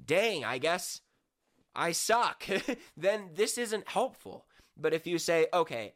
dang, 0.04 0.44
I 0.44 0.58
guess 0.58 1.00
I 1.74 1.92
suck, 1.92 2.44
then 2.96 3.30
this 3.34 3.56
isn't 3.56 3.88
helpful. 3.88 4.46
But 4.78 4.94
if 4.94 5.06
you 5.06 5.18
say, 5.18 5.46
okay, 5.52 5.94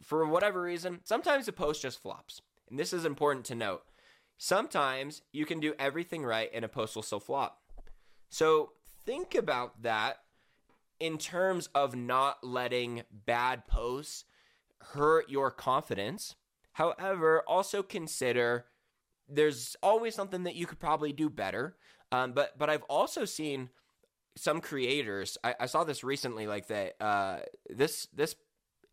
for 0.00 0.26
whatever 0.26 0.62
reason, 0.62 1.00
sometimes 1.04 1.48
a 1.48 1.52
post 1.52 1.82
just 1.82 2.00
flops. 2.00 2.40
And 2.70 2.78
this 2.78 2.92
is 2.92 3.04
important 3.04 3.44
to 3.46 3.54
note. 3.54 3.82
Sometimes 4.38 5.22
you 5.32 5.46
can 5.46 5.60
do 5.60 5.74
everything 5.78 6.24
right 6.24 6.50
and 6.52 6.64
a 6.64 6.68
post 6.68 6.94
will 6.94 7.02
still 7.02 7.20
flop. 7.20 7.60
So 8.28 8.72
think 9.04 9.34
about 9.34 9.82
that 9.82 10.18
in 11.00 11.18
terms 11.18 11.68
of 11.74 11.94
not 11.94 12.42
letting 12.42 13.02
bad 13.10 13.66
posts 13.66 14.24
hurt 14.92 15.30
your 15.30 15.50
confidence. 15.50 16.34
However, 16.72 17.42
also 17.46 17.82
consider 17.82 18.66
there's 19.28 19.76
always 19.82 20.14
something 20.14 20.44
that 20.44 20.54
you 20.54 20.66
could 20.66 20.78
probably 20.78 21.12
do 21.12 21.28
better. 21.28 21.76
Um, 22.12 22.32
but 22.32 22.56
but 22.58 22.70
I've 22.70 22.84
also 22.84 23.24
seen 23.24 23.70
some 24.36 24.60
creators 24.60 25.38
I, 25.42 25.54
I, 25.60 25.66
saw 25.66 25.84
this 25.84 26.04
recently 26.04 26.46
like 26.46 26.68
that 26.68 26.94
uh, 27.00 27.38
this 27.68 28.06
this 28.14 28.36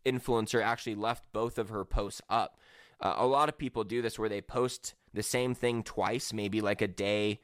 influencer 0.05 0.63
actually 0.63 0.95
left 0.95 1.31
both 1.33 1.57
of 1.57 1.69
her 1.69 1.85
posts 1.85 2.21
up 2.29 2.57
uh, 2.99 3.15
a 3.17 3.27
lot 3.27 3.49
of 3.49 3.57
people 3.57 3.83
do 3.83 4.01
this 4.01 4.17
where 4.17 4.29
they 4.29 4.41
post 4.41 4.95
the 5.13 5.23
same 5.23 5.53
thing 5.53 5.83
twice 5.83 6.33
maybe 6.33 6.61
like 6.61 6.81
a 6.81 6.87
day 6.87 7.39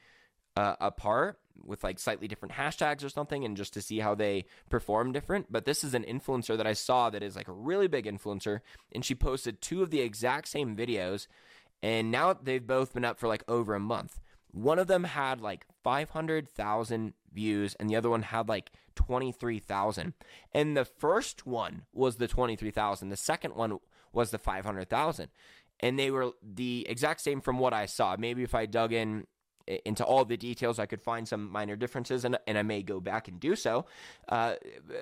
uh, 0.55 0.75
apart 0.79 1.39
with 1.65 1.83
like 1.83 1.99
slightly 1.99 2.27
different 2.27 2.53
hashtags 2.53 3.03
or 3.03 3.09
something 3.09 3.43
and 3.43 3.57
just 3.57 3.73
to 3.73 3.81
see 3.81 3.99
how 3.99 4.15
they 4.15 4.45
perform 4.69 5.11
different. 5.11 5.51
But 5.51 5.65
this 5.65 5.83
is 5.83 5.93
an 5.93 6.03
influencer 6.03 6.57
that 6.57 6.67
I 6.67 6.73
saw 6.73 7.09
that 7.09 7.23
is 7.23 7.35
like 7.35 7.47
a 7.47 7.53
really 7.53 7.87
big 7.87 8.05
influencer 8.05 8.61
and 8.93 9.03
she 9.03 9.15
posted 9.15 9.61
two 9.61 9.81
of 9.81 9.89
the 9.89 10.01
exact 10.01 10.47
same 10.47 10.75
videos 10.75 11.27
and 11.81 12.11
now 12.11 12.33
they've 12.33 12.65
both 12.65 12.93
been 12.93 13.05
up 13.05 13.19
for 13.19 13.27
like 13.27 13.43
over 13.47 13.73
a 13.73 13.79
month. 13.79 14.19
One 14.51 14.79
of 14.79 14.87
them 14.87 15.03
had 15.03 15.41
like 15.41 15.65
500,000 15.83 17.13
views 17.33 17.75
and 17.79 17.89
the 17.89 17.95
other 17.95 18.09
one 18.09 18.23
had 18.23 18.49
like 18.49 18.71
23,000. 18.95 20.13
And 20.53 20.75
the 20.75 20.85
first 20.85 21.45
one 21.45 21.83
was 21.93 22.17
the 22.17 22.27
23,000. 22.27 23.09
The 23.09 23.17
second 23.17 23.55
one 23.55 23.79
was 24.11 24.31
the 24.31 24.37
500,000. 24.37 25.29
And 25.81 25.97
they 25.97 26.11
were 26.11 26.31
the 26.43 26.85
exact 26.89 27.21
same 27.21 27.41
from 27.41 27.57
what 27.57 27.73
I 27.73 27.85
saw. 27.85 28.15
Maybe 28.17 28.43
if 28.43 28.53
I 28.53 28.65
dug 28.65 28.91
in 28.91 29.25
into 29.85 30.03
all 30.03 30.25
the 30.25 30.37
details, 30.37 30.79
I 30.79 30.85
could 30.85 31.01
find 31.01 31.27
some 31.27 31.51
minor 31.51 31.75
differences, 31.75 32.25
and, 32.25 32.37
and 32.47 32.57
I 32.57 32.63
may 32.63 32.81
go 32.81 32.99
back 32.99 33.27
and 33.27 33.39
do 33.39 33.55
so. 33.55 33.85
Uh, 34.27 34.55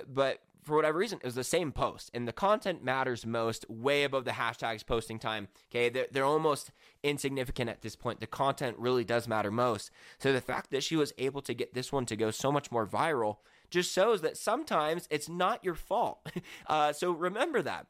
but 0.07 0.39
for 0.67 0.75
whatever 0.75 0.99
reason, 0.99 1.19
it 1.19 1.25
was 1.25 1.35
the 1.35 1.43
same 1.43 1.71
post, 1.71 2.11
and 2.13 2.27
the 2.27 2.33
content 2.33 2.83
matters 2.83 3.25
most, 3.25 3.65
way 3.69 4.03
above 4.03 4.25
the 4.25 4.31
hashtags 4.31 4.85
posting 4.85 5.17
time. 5.17 5.47
Okay, 5.71 5.89
they're, 5.89 6.07
they're 6.11 6.25
almost 6.25 6.71
insignificant 7.03 7.69
at 7.69 7.81
this 7.81 7.95
point. 7.95 8.19
The 8.19 8.27
content 8.27 8.77
really 8.77 9.03
does 9.03 9.27
matter 9.27 9.51
most. 9.51 9.89
So 10.19 10.33
the 10.33 10.41
fact 10.41 10.71
that 10.71 10.83
she 10.83 10.95
was 10.95 11.13
able 11.17 11.41
to 11.41 11.53
get 11.53 11.73
this 11.73 11.91
one 11.91 12.05
to 12.07 12.15
go 12.15 12.31
so 12.31 12.51
much 12.51 12.71
more 12.71 12.85
viral 12.85 13.37
just 13.69 13.91
shows 13.91 14.21
that 14.21 14.37
sometimes 14.37 15.07
it's 15.09 15.29
not 15.29 15.63
your 15.63 15.75
fault. 15.75 16.19
Uh, 16.67 16.91
so 16.91 17.11
remember 17.11 17.61
that 17.61 17.87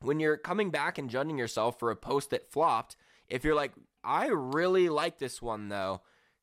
when 0.00 0.20
you're 0.20 0.36
coming 0.36 0.70
back 0.70 0.98
and 0.98 1.10
judging 1.10 1.38
yourself 1.38 1.78
for 1.78 1.90
a 1.90 1.96
post 1.96 2.30
that 2.30 2.50
flopped. 2.50 2.96
If 3.28 3.44
you're 3.44 3.54
like, 3.54 3.72
I 4.02 4.28
really 4.28 4.88
like 4.88 5.18
this 5.18 5.42
one 5.42 5.68
though, 5.68 6.02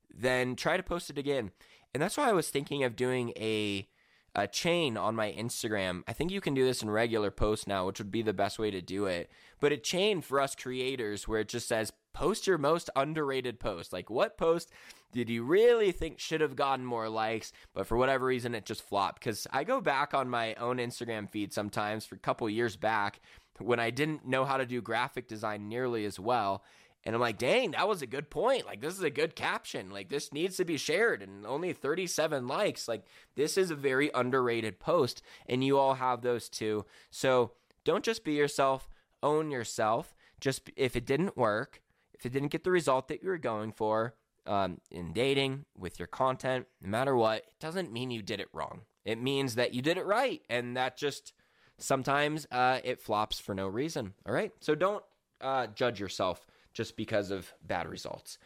then 0.09 0.55
try 0.55 0.77
to 0.77 0.83
post 0.83 1.09
it 1.09 1.17
again. 1.17 1.51
And 1.93 2.01
that's 2.01 2.17
why 2.17 2.29
I 2.29 2.33
was 2.33 2.49
thinking 2.49 2.83
of 2.83 2.95
doing 2.95 3.33
a 3.35 3.87
a 4.35 4.47
chain 4.47 4.97
on 4.97 5.15
my 5.15 5.31
Instagram. 5.31 6.03
I 6.07 6.13
think 6.13 6.31
you 6.31 6.41
can 6.41 6.53
do 6.53 6.65
this 6.65 6.81
in 6.81 6.89
regular 6.89 7.31
posts 7.31 7.67
now, 7.67 7.85
which 7.85 7.99
would 7.99 8.11
be 8.11 8.21
the 8.21 8.33
best 8.33 8.59
way 8.59 8.71
to 8.71 8.81
do 8.81 9.05
it. 9.05 9.29
But 9.59 9.71
a 9.71 9.77
chain 9.77 10.21
for 10.21 10.39
us 10.39 10.55
creators 10.55 11.27
where 11.27 11.41
it 11.41 11.49
just 11.49 11.67
says 11.67 11.91
post 12.13 12.47
your 12.47 12.57
most 12.57 12.89
underrated 12.95 13.59
post. 13.59 13.91
Like 13.91 14.09
what 14.09 14.37
post 14.37 14.71
did 15.11 15.29
you 15.29 15.43
really 15.43 15.91
think 15.91 16.19
should 16.19 16.41
have 16.41 16.55
gotten 16.55 16.85
more 16.85 17.09
likes, 17.09 17.51
but 17.73 17.87
for 17.87 17.97
whatever 17.97 18.25
reason 18.25 18.55
it 18.55 18.65
just 18.65 18.81
flopped? 18.81 19.21
Cuz 19.21 19.47
I 19.51 19.63
go 19.63 19.81
back 19.81 20.13
on 20.13 20.29
my 20.29 20.53
own 20.55 20.77
Instagram 20.77 21.29
feed 21.29 21.53
sometimes 21.53 22.05
for 22.05 22.15
a 22.15 22.19
couple 22.19 22.49
years 22.49 22.75
back 22.75 23.19
when 23.59 23.79
I 23.79 23.89
didn't 23.89 24.25
know 24.25 24.45
how 24.45 24.57
to 24.57 24.65
do 24.65 24.81
graphic 24.81 25.27
design 25.27 25.67
nearly 25.67 26.05
as 26.05 26.19
well 26.19 26.63
and 27.03 27.15
I'm 27.15 27.21
like, 27.21 27.37
dang, 27.37 27.71
that 27.71 27.87
was 27.87 28.01
a 28.01 28.07
good 28.07 28.29
point. 28.29 28.65
Like, 28.65 28.81
this 28.81 28.93
is 28.93 29.03
a 29.03 29.09
good 29.09 29.35
caption. 29.35 29.89
Like, 29.89 30.09
this 30.09 30.31
needs 30.31 30.57
to 30.57 30.65
be 30.65 30.77
shared 30.77 31.23
and 31.23 31.45
only 31.45 31.73
37 31.73 32.47
likes. 32.47 32.87
Like, 32.87 33.03
this 33.35 33.57
is 33.57 33.71
a 33.71 33.75
very 33.75 34.11
underrated 34.13 34.79
post, 34.79 35.21
and 35.47 35.63
you 35.63 35.77
all 35.77 35.95
have 35.95 36.21
those 36.21 36.47
too. 36.47 36.85
So 37.09 37.53
don't 37.83 38.03
just 38.03 38.23
be 38.23 38.33
yourself, 38.33 38.87
own 39.23 39.49
yourself. 39.49 40.13
Just 40.39 40.69
if 40.75 40.95
it 40.95 41.05
didn't 41.05 41.37
work, 41.37 41.81
if 42.13 42.25
it 42.25 42.33
didn't 42.33 42.51
get 42.51 42.63
the 42.63 42.71
result 42.71 43.07
that 43.07 43.23
you 43.23 43.29
were 43.29 43.37
going 43.37 43.71
for 43.71 44.15
um, 44.45 44.79
in 44.91 45.13
dating, 45.13 45.65
with 45.75 45.97
your 45.99 46.07
content, 46.07 46.67
no 46.81 46.89
matter 46.89 47.15
what, 47.15 47.37
it 47.37 47.59
doesn't 47.59 47.91
mean 47.91 48.11
you 48.11 48.21
did 48.21 48.39
it 48.39 48.49
wrong. 48.53 48.81
It 49.05 49.21
means 49.21 49.55
that 49.55 49.73
you 49.73 49.81
did 49.81 49.97
it 49.97 50.05
right. 50.05 50.41
And 50.49 50.77
that 50.77 50.97
just 50.97 51.33
sometimes 51.79 52.47
uh, 52.51 52.79
it 52.83 53.01
flops 53.01 53.39
for 53.39 53.55
no 53.55 53.67
reason. 53.67 54.13
All 54.25 54.33
right. 54.33 54.51
So 54.59 54.75
don't 54.75 55.03
uh, 55.41 55.67
judge 55.67 55.99
yourself 55.99 56.45
just 56.73 56.95
because 56.95 57.31
of 57.31 57.53
bad 57.61 57.87
results. 57.87 58.37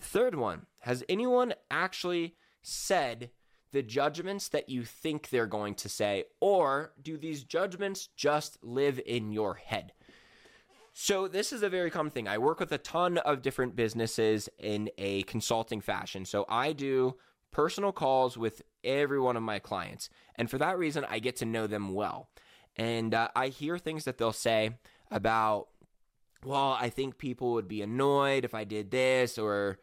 Third 0.00 0.34
one, 0.34 0.66
has 0.80 1.02
anyone 1.08 1.54
actually 1.70 2.36
said 2.62 3.30
the 3.72 3.82
judgments 3.82 4.48
that 4.48 4.68
you 4.68 4.84
think 4.84 5.28
they're 5.28 5.46
going 5.46 5.74
to 5.74 5.88
say, 5.88 6.24
or 6.40 6.92
do 7.02 7.16
these 7.16 7.44
judgments 7.44 8.08
just 8.16 8.58
live 8.62 9.00
in 9.04 9.32
your 9.32 9.54
head? 9.54 9.92
So, 10.98 11.28
this 11.28 11.52
is 11.52 11.62
a 11.62 11.68
very 11.68 11.90
common 11.90 12.10
thing. 12.10 12.26
I 12.26 12.38
work 12.38 12.58
with 12.58 12.72
a 12.72 12.78
ton 12.78 13.18
of 13.18 13.42
different 13.42 13.76
businesses 13.76 14.48
in 14.58 14.88
a 14.96 15.24
consulting 15.24 15.82
fashion. 15.82 16.24
So, 16.24 16.46
I 16.48 16.72
do 16.72 17.16
personal 17.50 17.92
calls 17.92 18.38
with 18.38 18.62
every 18.82 19.20
one 19.20 19.36
of 19.36 19.42
my 19.42 19.58
clients. 19.58 20.08
And 20.36 20.50
for 20.50 20.56
that 20.58 20.78
reason, 20.78 21.04
I 21.08 21.18
get 21.18 21.36
to 21.36 21.44
know 21.44 21.66
them 21.66 21.92
well. 21.92 22.30
And 22.76 23.14
uh, 23.14 23.28
I 23.36 23.48
hear 23.48 23.78
things 23.78 24.04
that 24.04 24.18
they'll 24.18 24.32
say 24.32 24.78
about 25.10 25.68
well, 26.44 26.76
I 26.78 26.90
think 26.90 27.18
people 27.18 27.52
would 27.52 27.68
be 27.68 27.82
annoyed 27.82 28.44
if 28.44 28.54
I 28.54 28.64
did 28.64 28.90
this, 28.90 29.38
or 29.38 29.78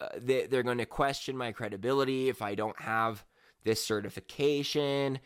uh, 0.00 0.08
they, 0.16 0.46
they're 0.46 0.62
going 0.62 0.78
to 0.78 0.86
question 0.86 1.36
my 1.36 1.52
credibility 1.52 2.28
if 2.28 2.42
I 2.42 2.54
don't 2.54 2.80
have 2.80 3.24
this 3.64 3.84
certification. 3.84 5.18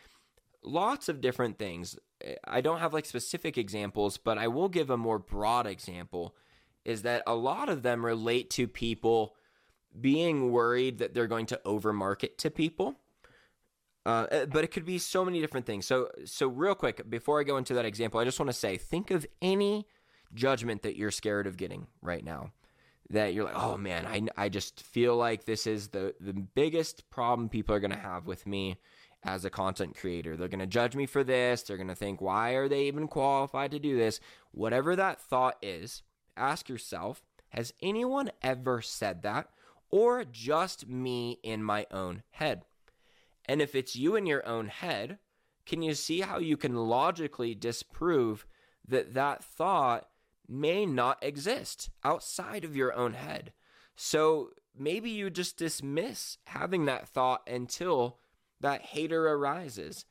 Lots 0.62 1.08
of 1.08 1.20
different 1.20 1.58
things. 1.58 1.98
I 2.46 2.60
don't 2.60 2.80
have 2.80 2.92
like 2.92 3.06
specific 3.06 3.56
examples, 3.56 4.18
but 4.18 4.38
I 4.38 4.48
will 4.48 4.68
give 4.68 4.90
a 4.90 4.96
more 4.96 5.18
broad 5.18 5.66
example 5.66 6.34
is 6.84 7.02
that 7.02 7.22
a 7.26 7.34
lot 7.34 7.68
of 7.68 7.82
them 7.82 8.04
relate 8.04 8.50
to 8.50 8.66
people 8.66 9.34
being 9.98 10.50
worried 10.50 10.98
that 10.98 11.14
they're 11.14 11.26
going 11.26 11.46
to 11.46 11.60
overmarket 11.64 12.36
to 12.38 12.50
people. 12.50 12.96
Uh, 14.06 14.26
uh 14.30 14.46
but 14.46 14.64
it 14.64 14.68
could 14.68 14.86
be 14.86 14.98
so 14.98 15.24
many 15.24 15.40
different 15.40 15.66
things. 15.66 15.86
So, 15.86 16.10
so 16.24 16.46
real 16.46 16.74
quick, 16.74 17.08
before 17.08 17.40
I 17.40 17.44
go 17.44 17.56
into 17.56 17.74
that 17.74 17.84
example, 17.84 18.20
I 18.20 18.24
just 18.24 18.38
want 18.38 18.48
to 18.48 18.56
say, 18.56 18.76
think 18.76 19.10
of 19.10 19.26
any 19.42 19.86
judgment 20.34 20.82
that 20.82 20.96
you're 20.96 21.10
scared 21.10 21.46
of 21.46 21.56
getting 21.56 21.86
right 22.02 22.24
now 22.24 22.52
that 23.10 23.34
you're 23.34 23.44
like, 23.44 23.56
oh 23.56 23.76
man, 23.76 24.06
I, 24.06 24.44
I 24.44 24.48
just 24.48 24.82
feel 24.82 25.16
like 25.16 25.44
this 25.44 25.66
is 25.66 25.88
the, 25.88 26.14
the 26.20 26.32
biggest 26.32 27.10
problem 27.10 27.48
people 27.48 27.74
are 27.74 27.80
going 27.80 27.90
to 27.90 27.96
have 27.96 28.26
with 28.26 28.46
me 28.46 28.76
as 29.24 29.44
a 29.44 29.50
content 29.50 29.96
creator. 29.96 30.36
They're 30.36 30.48
going 30.48 30.60
to 30.60 30.66
judge 30.66 30.94
me 30.94 31.06
for 31.06 31.24
this. 31.24 31.62
They're 31.62 31.76
going 31.76 31.88
to 31.88 31.94
think, 31.94 32.20
why 32.20 32.52
are 32.52 32.68
they 32.68 32.84
even 32.84 33.08
qualified 33.08 33.72
to 33.72 33.78
do 33.78 33.96
this? 33.96 34.20
Whatever 34.52 34.96
that 34.96 35.20
thought 35.20 35.56
is, 35.60 36.02
ask 36.36 36.68
yourself, 36.68 37.22
has 37.50 37.74
anyone 37.82 38.30
ever 38.42 38.80
said 38.80 39.22
that 39.22 39.48
or 39.90 40.24
just 40.24 40.88
me 40.88 41.40
in 41.42 41.64
my 41.64 41.86
own 41.90 42.22
head? 42.30 42.62
And 43.46 43.60
if 43.60 43.74
it's 43.74 43.96
you 43.96 44.14
in 44.14 44.26
your 44.26 44.46
own 44.46 44.68
head, 44.68 45.18
can 45.66 45.82
you 45.82 45.94
see 45.94 46.20
how 46.20 46.38
you 46.38 46.56
can 46.56 46.76
logically 46.76 47.56
disprove 47.56 48.46
that 48.86 49.14
that 49.14 49.42
thought 49.42 50.09
may 50.50 50.84
not 50.84 51.22
exist 51.22 51.90
outside 52.04 52.64
of 52.64 52.76
your 52.76 52.92
own 52.94 53.14
head. 53.14 53.52
So 53.94 54.50
maybe 54.76 55.10
you 55.10 55.30
just 55.30 55.56
dismiss 55.56 56.38
having 56.46 56.86
that 56.86 57.08
thought 57.08 57.48
until 57.48 58.18
that 58.60 58.82
hater 58.82 59.28
arises. 59.28 60.04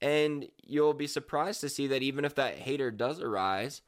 And 0.00 0.46
you'll 0.62 0.94
be 0.94 1.06
surprised 1.06 1.60
to 1.62 1.68
see 1.68 1.86
that 1.88 2.02
even 2.02 2.24
if 2.24 2.34
that 2.36 2.58
hater 2.58 2.90
does 2.90 3.20
arise, 3.20 3.82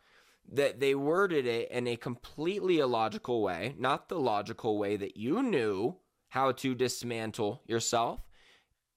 that 0.50 0.80
they 0.80 0.94
worded 0.94 1.46
it 1.46 1.70
in 1.70 1.86
a 1.86 1.96
completely 1.96 2.78
illogical 2.78 3.42
way, 3.42 3.74
not 3.78 4.08
the 4.08 4.18
logical 4.18 4.78
way 4.78 4.96
that 4.96 5.16
you 5.16 5.42
knew 5.42 5.96
how 6.28 6.52
to 6.52 6.74
dismantle 6.74 7.62
yourself. 7.66 8.20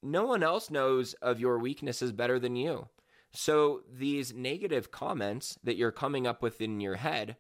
No 0.01 0.25
one 0.25 0.43
else 0.43 0.71
knows 0.71 1.13
of 1.15 1.39
your 1.39 1.59
weaknesses 1.59 2.11
better 2.11 2.39
than 2.39 2.55
you. 2.55 2.87
So 3.33 3.81
these 3.91 4.33
negative 4.33 4.91
comments 4.91 5.57
that 5.63 5.75
you're 5.75 5.91
coming 5.91 6.27
up 6.27 6.41
with 6.41 6.61
in 6.61 6.79
your 6.79 6.95
head 6.95 7.35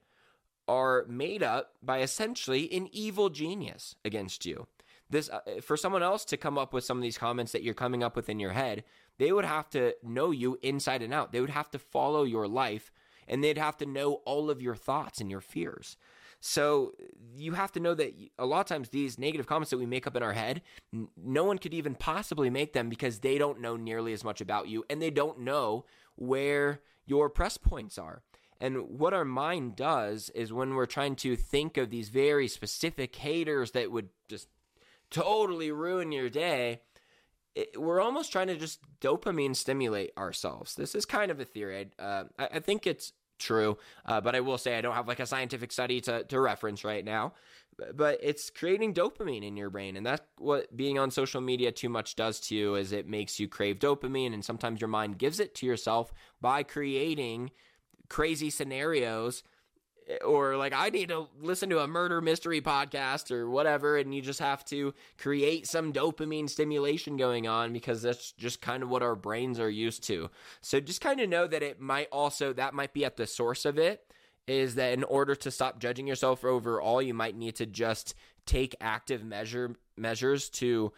are 0.67 1.05
made 1.07 1.43
up 1.43 1.73
by 1.83 1.99
essentially 1.99 2.71
an 2.73 2.89
evil 2.91 3.29
genius 3.29 3.95
against 4.03 4.45
you. 4.45 4.67
This 5.09 5.29
uh, 5.29 5.61
for 5.61 5.77
someone 5.77 6.01
else 6.01 6.25
to 6.25 6.37
come 6.37 6.57
up 6.57 6.73
with 6.73 6.83
some 6.83 6.97
of 6.97 7.03
these 7.03 7.17
comments 7.17 7.51
that 7.51 7.61
you're 7.61 7.73
coming 7.75 8.03
up 8.03 8.15
with 8.15 8.29
in 8.29 8.39
your 8.39 8.53
head, 8.53 8.83
they 9.19 9.31
would 9.31 9.45
have 9.45 9.69
to 9.71 9.93
know 10.01 10.31
you 10.31 10.57
inside 10.63 11.03
and 11.03 11.13
out. 11.13 11.31
They 11.31 11.41
would 11.41 11.51
have 11.51 11.69
to 11.71 11.79
follow 11.79 12.23
your 12.23 12.47
life 12.47 12.91
and 13.27 13.43
they'd 13.43 13.57
have 13.57 13.77
to 13.77 13.85
know 13.85 14.15
all 14.25 14.49
of 14.49 14.61
your 14.61 14.75
thoughts 14.75 15.21
and 15.21 15.29
your 15.29 15.41
fears. 15.41 15.97
So 16.45 16.91
you 17.37 17.53
have 17.53 17.71
to 17.71 17.79
know 17.79 17.93
that 17.93 18.15
a 18.37 18.45
lot 18.45 18.59
of 18.59 18.65
times 18.65 18.89
these 18.89 19.17
negative 19.17 19.47
comments 19.47 19.69
that 19.69 19.77
we 19.77 19.85
make 19.85 20.05
up 20.05 20.17
in 20.17 20.21
our 20.21 20.33
head, 20.33 20.61
no 21.15 21.45
one 21.45 21.57
could 21.57 21.73
even 21.73 21.95
possibly 21.95 22.49
make 22.49 22.73
them 22.73 22.89
because 22.89 23.19
they 23.19 23.37
don't 23.37 23.61
know 23.61 23.77
nearly 23.77 24.11
as 24.11 24.25
much 24.25 24.41
about 24.41 24.67
you 24.67 24.83
and 24.89 25.01
they 25.01 25.09
don't 25.09 25.39
know 25.39 25.85
where 26.17 26.81
your 27.05 27.29
press 27.29 27.55
points 27.55 27.97
are. 27.97 28.23
And 28.59 28.89
what 28.89 29.13
our 29.13 29.23
mind 29.23 29.77
does 29.77 30.29
is 30.31 30.51
when 30.51 30.75
we're 30.75 30.85
trying 30.85 31.15
to 31.17 31.37
think 31.37 31.77
of 31.77 31.89
these 31.89 32.09
very 32.09 32.49
specific 32.49 33.15
haters 33.15 33.71
that 33.71 33.89
would 33.89 34.09
just 34.27 34.49
totally 35.09 35.71
ruin 35.71 36.11
your 36.11 36.29
day, 36.29 36.81
it, 37.55 37.79
we're 37.79 38.01
almost 38.01 38.33
trying 38.33 38.47
to 38.47 38.57
just 38.57 38.81
dopamine 38.99 39.55
stimulate 39.55 40.11
ourselves. 40.17 40.75
This 40.75 40.93
is 40.93 41.05
kind 41.05 41.31
of 41.31 41.39
a 41.39 41.45
theory. 41.45 41.87
Uh, 41.97 42.25
I, 42.37 42.49
I 42.55 42.59
think 42.59 42.85
it's 42.85 43.13
true. 43.39 43.77
Uh, 44.05 44.21
but 44.21 44.35
I 44.35 44.39
will 44.39 44.57
say 44.57 44.77
I 44.77 44.81
don't 44.81 44.95
have 44.95 45.07
like 45.07 45.19
a 45.19 45.25
scientific 45.25 45.71
study 45.71 46.01
to, 46.01 46.23
to 46.23 46.39
reference 46.39 46.83
right 46.83 47.03
now. 47.03 47.33
But 47.95 48.19
it's 48.21 48.51
creating 48.51 48.93
dopamine 48.93 49.43
in 49.43 49.57
your 49.57 49.71
brain, 49.71 49.97
and 49.97 50.05
that's 50.05 50.21
what 50.37 50.75
being 50.77 50.99
on 50.99 51.09
social 51.09 51.41
media 51.41 51.71
too 51.71 51.89
much 51.89 52.15
does 52.15 52.39
to 52.41 52.55
you. 52.55 52.75
Is 52.75 52.91
it 52.91 53.07
makes 53.07 53.39
you 53.39 53.47
crave 53.47 53.79
dopamine, 53.79 54.33
and 54.33 54.45
sometimes 54.45 54.79
your 54.79 54.89
mind 54.89 55.17
gives 55.17 55.39
it 55.39 55.55
to 55.55 55.65
yourself 55.65 56.13
by 56.39 56.61
creating 56.61 57.49
crazy 58.09 58.51
scenarios 58.51 59.41
or 60.25 60.57
like 60.57 60.73
I 60.73 60.89
need 60.89 61.09
to 61.09 61.27
listen 61.41 61.69
to 61.69 61.79
a 61.79 61.87
murder 61.87 62.21
mystery 62.21 62.61
podcast 62.61 63.31
or 63.31 63.49
whatever, 63.49 63.97
and 63.97 64.13
you 64.13 64.21
just 64.21 64.39
have 64.39 64.65
to 64.65 64.93
create 65.17 65.67
some 65.67 65.93
dopamine 65.93 66.49
stimulation 66.49 67.17
going 67.17 67.47
on 67.47 67.73
because 67.73 68.01
that's 68.01 68.31
just 68.33 68.61
kind 68.61 68.83
of 68.83 68.89
what 68.89 69.03
our 69.03 69.15
brains 69.15 69.59
are 69.59 69.69
used 69.69 70.03
to. 70.05 70.29
So 70.61 70.79
just 70.79 71.01
kind 71.01 71.19
of 71.19 71.29
know 71.29 71.47
that 71.47 71.63
it 71.63 71.79
might 71.79 72.07
also 72.11 72.53
that 72.53 72.73
might 72.73 72.93
be 72.93 73.05
at 73.05 73.17
the 73.17 73.27
source 73.27 73.65
of 73.65 73.77
it. 73.77 74.05
Is 74.45 74.75
that 74.75 74.91
in 74.91 75.05
order 75.05 75.35
to 75.35 75.51
stop 75.51 75.79
judging 75.79 76.05
yourself 76.05 76.43
overall, 76.43 77.01
you 77.01 77.13
might 77.13 77.37
need 77.37 77.55
to 77.55 77.65
just 77.65 78.13
take 78.45 78.75
active 78.81 79.23
measure 79.23 79.75
measures 79.95 80.49
to 80.49 80.91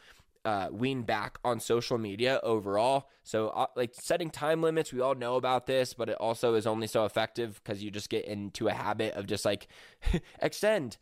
uh, 0.45 0.69
wean 0.71 1.01
back 1.01 1.39
on 1.43 1.59
social 1.59 1.97
media 1.97 2.39
overall. 2.43 3.09
So, 3.23 3.49
uh, 3.49 3.67
like 3.75 3.93
setting 3.93 4.29
time 4.29 4.61
limits, 4.61 4.93
we 4.93 5.01
all 5.01 5.15
know 5.15 5.35
about 5.35 5.65
this, 5.65 5.93
but 5.93 6.07
it 6.07 6.17
also 6.19 6.53
is 6.53 6.67
only 6.67 6.87
so 6.87 7.05
effective 7.05 7.59
because 7.63 7.83
you 7.83 7.91
just 7.91 8.09
get 8.09 8.25
into 8.25 8.67
a 8.67 8.73
habit 8.73 9.15
of 9.15 9.25
just 9.25 9.43
like 9.43 9.67
extend 10.41 10.97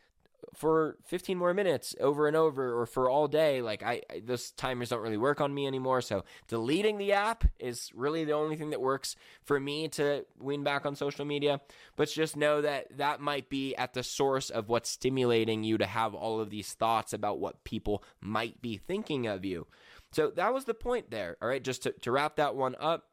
for 0.53 0.97
15 1.05 1.37
more 1.37 1.53
minutes 1.53 1.95
over 1.99 2.27
and 2.27 2.35
over 2.35 2.79
or 2.79 2.85
for 2.85 3.09
all 3.09 3.27
day 3.27 3.61
like 3.61 3.83
I, 3.83 4.01
I 4.09 4.21
those 4.23 4.51
timers 4.51 4.89
don't 4.89 5.01
really 5.01 5.17
work 5.17 5.41
on 5.41 5.53
me 5.53 5.67
anymore. 5.67 6.01
So 6.01 6.23
deleting 6.47 6.97
the 6.97 7.13
app 7.13 7.43
is 7.59 7.91
really 7.93 8.23
the 8.23 8.33
only 8.33 8.55
thing 8.55 8.69
that 8.69 8.81
works 8.81 9.15
for 9.43 9.59
me 9.59 9.87
to 9.89 10.25
wean 10.39 10.63
back 10.63 10.85
on 10.85 10.95
social 10.95 11.25
media. 11.25 11.61
But 11.95 12.09
just 12.09 12.37
know 12.37 12.61
that 12.61 12.97
that 12.97 13.19
might 13.19 13.49
be 13.49 13.75
at 13.75 13.93
the 13.93 14.03
source 14.03 14.49
of 14.49 14.69
what's 14.69 14.89
stimulating 14.89 15.63
you 15.63 15.77
to 15.77 15.85
have 15.85 16.13
all 16.13 16.39
of 16.39 16.49
these 16.49 16.73
thoughts 16.73 17.13
about 17.13 17.39
what 17.39 17.63
people 17.63 18.03
might 18.21 18.61
be 18.61 18.77
thinking 18.77 19.27
of 19.27 19.45
you. 19.45 19.67
So 20.11 20.29
that 20.35 20.53
was 20.53 20.65
the 20.65 20.73
point 20.73 21.09
there. 21.09 21.37
All 21.41 21.47
right 21.47 21.63
just 21.63 21.83
to, 21.83 21.91
to 22.01 22.11
wrap 22.11 22.35
that 22.35 22.55
one 22.55 22.75
up 22.79 23.05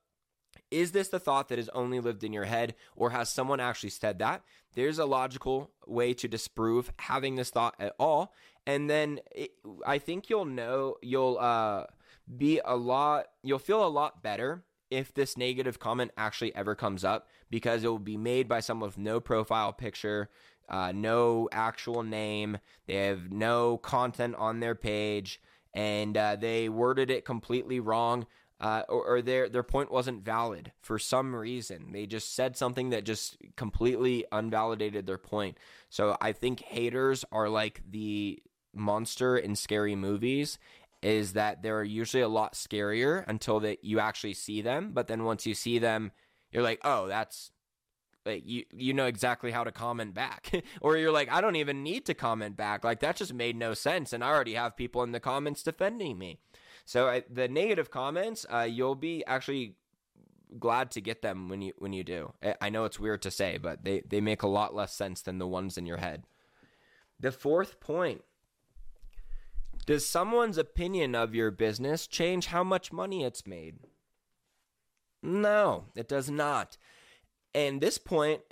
is 0.71 0.93
this 0.93 1.09
the 1.09 1.19
thought 1.19 1.49
that 1.49 1.59
is 1.59 1.69
only 1.71 2.01
lived 2.01 2.25
in 2.25 2.33
your 2.33 2.45
head, 2.45 2.75
or 2.97 3.11
has 3.11 3.29
someone 3.29 3.61
actually 3.61 3.91
said 3.91 4.19
that? 4.19 4.43
There's 4.75 4.99
a 4.99 5.05
logical 5.05 5.71
way 5.87 6.15
to 6.15 6.29
disprove 6.29 6.93
having 6.99 7.37
this 7.37 7.51
thought 7.51 7.75
at 7.79 7.95
all, 7.99 8.33
and 8.67 8.89
then 8.89 9.21
it, 9.33 9.51
I 9.87 9.99
think 9.99 10.31
you'll 10.31 10.45
know 10.45 10.97
you'll 11.03 11.39
uh, 11.39 11.85
be 12.37 12.61
a 12.65 12.77
lot, 12.77 13.27
you'll 13.43 13.59
feel 13.59 13.85
a 13.85 13.89
lot 13.89 14.23
better 14.23 14.65
if 14.91 15.15
this 15.15 15.37
negative 15.37 15.79
comment 15.79 16.11
actually 16.17 16.55
ever 16.55 16.75
comes 16.75 17.05
up 17.05 17.29
because 17.49 17.85
it 17.85 17.89
will 17.89 17.99
be 17.99 18.17
made 18.17 18.49
by 18.49 18.61
someone 18.61 18.89
with 18.89 18.99
no 18.99 19.21
profile 19.21 19.73
picture, 19.73 20.29
uh, 20.69 20.93
no 20.93 21.49
actual 21.53 22.03
name, 22.03 22.59
they 22.87 22.95
have 22.95 23.33
no 23.33 23.77
content 23.79 24.35
on 24.37 24.61
their 24.61 24.75
page, 24.75 25.41
and 25.75 26.17
uh, 26.17 26.37
they 26.37 26.69
worded 26.69 27.11
it 27.11 27.25
completely 27.25 27.81
wrong 27.81 28.27
uh, 28.61 28.83
or, 28.89 29.05
or, 29.05 29.23
their 29.23 29.49
their 29.49 29.63
point 29.63 29.91
wasn't 29.91 30.23
valid 30.23 30.73
for 30.83 30.99
some 30.99 31.35
reason. 31.35 31.93
They 31.93 32.07
just 32.07 32.35
said 32.35 32.57
something 32.57 32.91
that 32.91 33.05
just 33.05 33.39
completely 33.57 34.27
unvalidated 34.31 35.07
their 35.07 35.19
point. 35.19 35.57
So 35.89 36.17
I 36.21 36.33
think 36.33 36.61
haters 36.61 37.25
are 37.33 37.49
like 37.49 37.81
the 37.91 38.43
monster 38.75 39.37
in 39.37 39.57
scary 39.57 39.97
movies. 39.97 40.59
Is 41.03 41.33
that 41.33 41.63
they're 41.63 41.83
usually 41.83 42.23
a 42.23 42.29
lot 42.29 42.53
scarier 42.53 43.25
until 43.27 43.61
that 43.61 43.83
you 43.83 43.99
actually 43.99 44.35
see 44.35 44.61
them, 44.61 44.91
but 44.93 45.07
then 45.07 45.25
once 45.25 45.47
you 45.47 45.55
see 45.55 45.79
them, 45.79 46.13
you're 46.53 46.63
like, 46.63 46.81
oh, 46.85 47.09
that's 47.09 47.53
like 48.27 48.43
you 48.45 48.65
you 48.71 48.93
know 48.93 49.07
exactly 49.07 49.51
how 49.51 49.65
to 49.65 49.73
comment 49.73 50.15
back 50.15 50.53
or 50.83 50.97
you're 50.97 51.11
like 51.11 51.31
I 51.31 51.41
don't 51.41 51.57
even 51.57 51.83
need 51.83 52.05
to 52.07 52.15
comment 52.15 52.57
back 52.57 52.85
like 52.85 53.01
that 53.01 53.17
just 53.17 53.33
made 53.33 53.57
no 53.57 53.75
sense 53.75 54.13
and 54.13 54.23
I 54.23 54.29
already 54.29 54.55
have 54.55 54.77
people 54.77 55.03
in 55.03 55.13
the 55.13 55.21
comments 55.21 55.63
defending 55.63 56.19
me 56.19 56.39
so 56.85 57.09
I, 57.09 57.25
the 57.31 57.49
negative 57.49 57.91
comments, 57.91 58.47
uh, 58.53 58.67
you'll 58.69 58.95
be 58.95 59.25
actually 59.27 59.77
glad 60.59 60.91
to 60.93 61.01
get 61.01 61.23
them 61.23 61.49
when 61.49 61.63
you 61.63 61.73
when 61.79 61.93
you 61.93 62.05
do. 62.05 62.33
I 62.61 62.71
know 62.71 62.85
it's 62.85 63.01
weird 63.01 63.23
to 63.23 63.31
say, 63.31 63.59
but 63.59 63.85
they 63.85 64.03
they 64.09 64.21
make 64.21 64.43
a 64.43 64.49
lot 64.49 64.75
less 64.75 64.93
sense 64.93 65.23
than 65.23 65.39
the 65.39 65.47
ones 65.47 65.79
in 65.79 65.87
your 65.87 65.99
head. 65.99 66.25
The 67.19 67.33
fourth 67.33 67.81
point. 67.81 68.23
Does 69.87 70.07
someone's 70.07 70.59
opinion 70.59 71.15
of 71.15 71.35
your 71.35 71.51
business 71.51 72.07
change 72.07 72.47
how 72.47 72.63
much 72.63 72.93
money 72.93 73.25
it's 73.25 73.47
made? 73.47 73.79
No, 75.23 75.87
it 75.97 76.07
does 76.07 76.31
not. 76.31 76.77
And 77.55 77.81
this 77.81 77.99
point 77.99 78.43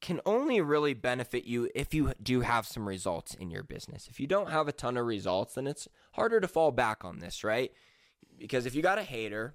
can 0.00 0.20
only 0.26 0.60
really 0.60 0.94
benefit 0.94 1.44
you 1.44 1.70
if 1.74 1.94
you 1.94 2.12
do 2.22 2.40
have 2.40 2.66
some 2.66 2.88
results 2.88 3.34
in 3.34 3.50
your 3.50 3.62
business. 3.62 4.08
If 4.08 4.20
you 4.20 4.26
don't 4.26 4.50
have 4.50 4.68
a 4.68 4.72
ton 4.72 4.96
of 4.96 5.06
results, 5.06 5.54
then 5.54 5.66
it's 5.66 5.88
harder 6.12 6.40
to 6.40 6.48
fall 6.48 6.70
back 6.70 7.04
on 7.04 7.18
this, 7.18 7.44
right? 7.44 7.72
Because 8.38 8.66
if 8.66 8.74
you 8.74 8.82
got 8.82 8.98
a 8.98 9.02
hater 9.02 9.54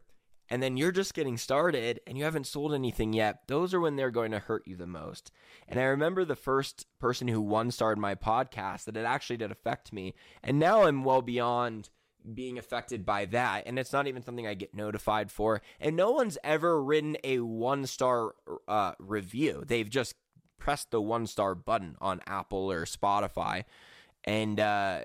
and 0.49 0.61
then 0.61 0.77
you're 0.77 0.91
just 0.91 1.13
getting 1.13 1.37
started 1.37 2.01
and 2.05 2.17
you 2.17 2.23
haven't 2.23 2.47
sold 2.47 2.73
anything 2.73 3.13
yet, 3.13 3.47
those 3.47 3.73
are 3.73 3.79
when 3.79 3.95
they're 3.95 4.11
going 4.11 4.31
to 4.31 4.39
hurt 4.39 4.67
you 4.67 4.75
the 4.75 4.87
most. 4.87 5.31
And 5.67 5.79
I 5.79 5.83
remember 5.83 6.25
the 6.25 6.35
first 6.35 6.85
person 6.99 7.27
who 7.27 7.41
one 7.41 7.71
starred 7.71 7.97
my 7.97 8.15
podcast 8.15 8.85
that 8.85 8.97
it 8.97 9.05
actually 9.05 9.37
did 9.37 9.51
affect 9.51 9.93
me. 9.93 10.13
And 10.43 10.59
now 10.59 10.83
I'm 10.83 11.03
well 11.03 11.21
beyond 11.21 11.89
being 12.33 12.57
affected 12.57 13.05
by 13.05 13.25
that 13.25 13.63
and 13.65 13.77
it's 13.77 13.91
not 13.91 14.07
even 14.07 14.23
something 14.23 14.47
i 14.47 14.53
get 14.53 14.73
notified 14.73 15.29
for 15.29 15.61
and 15.79 15.95
no 15.95 16.11
one's 16.11 16.37
ever 16.43 16.81
written 16.81 17.17
a 17.23 17.39
one 17.39 17.85
star 17.85 18.33
uh, 18.67 18.93
review 18.97 19.63
they've 19.67 19.89
just 19.89 20.15
press 20.63 20.85
the 20.85 21.01
one 21.01 21.27
star 21.27 21.55
button 21.55 21.97
on 21.99 22.21
Apple 22.25 22.71
or 22.71 22.85
Spotify, 22.85 23.65
and 24.23 24.61
uh, 24.61 25.01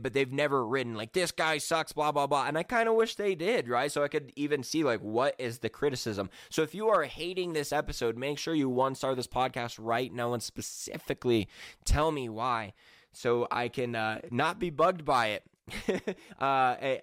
but 0.00 0.14
they've 0.14 0.32
never 0.32 0.66
written 0.66 0.94
like 0.94 1.12
this 1.12 1.30
guy 1.32 1.58
sucks, 1.58 1.92
blah 1.92 2.10
blah 2.12 2.26
blah. 2.26 2.46
And 2.46 2.56
I 2.56 2.62
kind 2.62 2.88
of 2.88 2.94
wish 2.94 3.16
they 3.16 3.34
did, 3.34 3.68
right? 3.68 3.92
So 3.92 4.02
I 4.02 4.08
could 4.08 4.32
even 4.36 4.62
see 4.62 4.82
like 4.82 5.00
what 5.00 5.34
is 5.38 5.58
the 5.58 5.68
criticism. 5.68 6.30
So 6.48 6.62
if 6.62 6.74
you 6.74 6.88
are 6.88 7.02
hating 7.02 7.52
this 7.52 7.72
episode, 7.72 8.16
make 8.16 8.38
sure 8.38 8.54
you 8.54 8.70
one 8.70 8.94
star 8.94 9.14
this 9.14 9.26
podcast 9.26 9.78
right 9.78 10.10
now 10.10 10.32
and 10.32 10.42
specifically 10.42 11.46
tell 11.84 12.10
me 12.10 12.30
why, 12.30 12.72
so 13.12 13.46
I 13.50 13.68
can 13.68 13.94
uh, 13.94 14.20
not 14.30 14.58
be 14.58 14.70
bugged 14.70 15.04
by 15.04 15.26
it. 15.26 15.44
uh, 16.40 16.44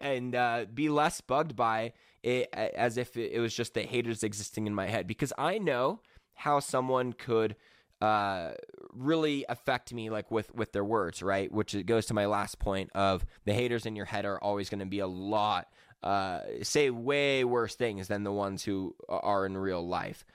and 0.02 0.36
uh, 0.36 0.66
be 0.74 0.90
less 0.90 1.22
bugged 1.22 1.56
by 1.56 1.94
it 2.24 2.50
as 2.54 2.98
if 2.98 3.18
it 3.18 3.40
was 3.40 3.56
just 3.56 3.76
the 3.76 3.82
haters 3.82 4.24
existing 4.24 4.68
in 4.68 4.76
my 4.76 4.88
head 4.88 5.08
because 5.08 5.34
I 5.36 5.58
know 5.58 6.00
how 6.42 6.60
someone 6.60 7.14
could 7.14 7.56
uh, 8.02 8.54
really 8.94 9.46
affect 9.48 9.94
me 9.94 10.10
like 10.10 10.32
with 10.32 10.54
with 10.56 10.72
their 10.72 10.84
words 10.84 11.22
right? 11.22 11.52
Which 11.52 11.76
goes 11.86 12.08
to 12.08 12.16
my 12.16 12.26
last 12.26 12.58
point 12.58 12.90
of 12.96 13.26
the 13.46 13.54
haters 13.54 13.86
in 13.86 13.96
your 13.96 14.06
head 14.06 14.26
are 14.26 14.40
always 14.44 14.70
going 14.70 14.80
to 14.80 14.88
be 14.88 15.00
a 15.00 15.08
lot 15.08 15.68
uh, 16.02 16.40
say 16.64 16.90
way 16.90 17.44
worse 17.44 17.76
things 17.76 18.08
than 18.08 18.24
the 18.24 18.32
ones 18.32 18.64
who 18.64 18.96
are 19.08 19.46
in 19.46 19.56
real 19.56 19.88
life. 19.88 20.26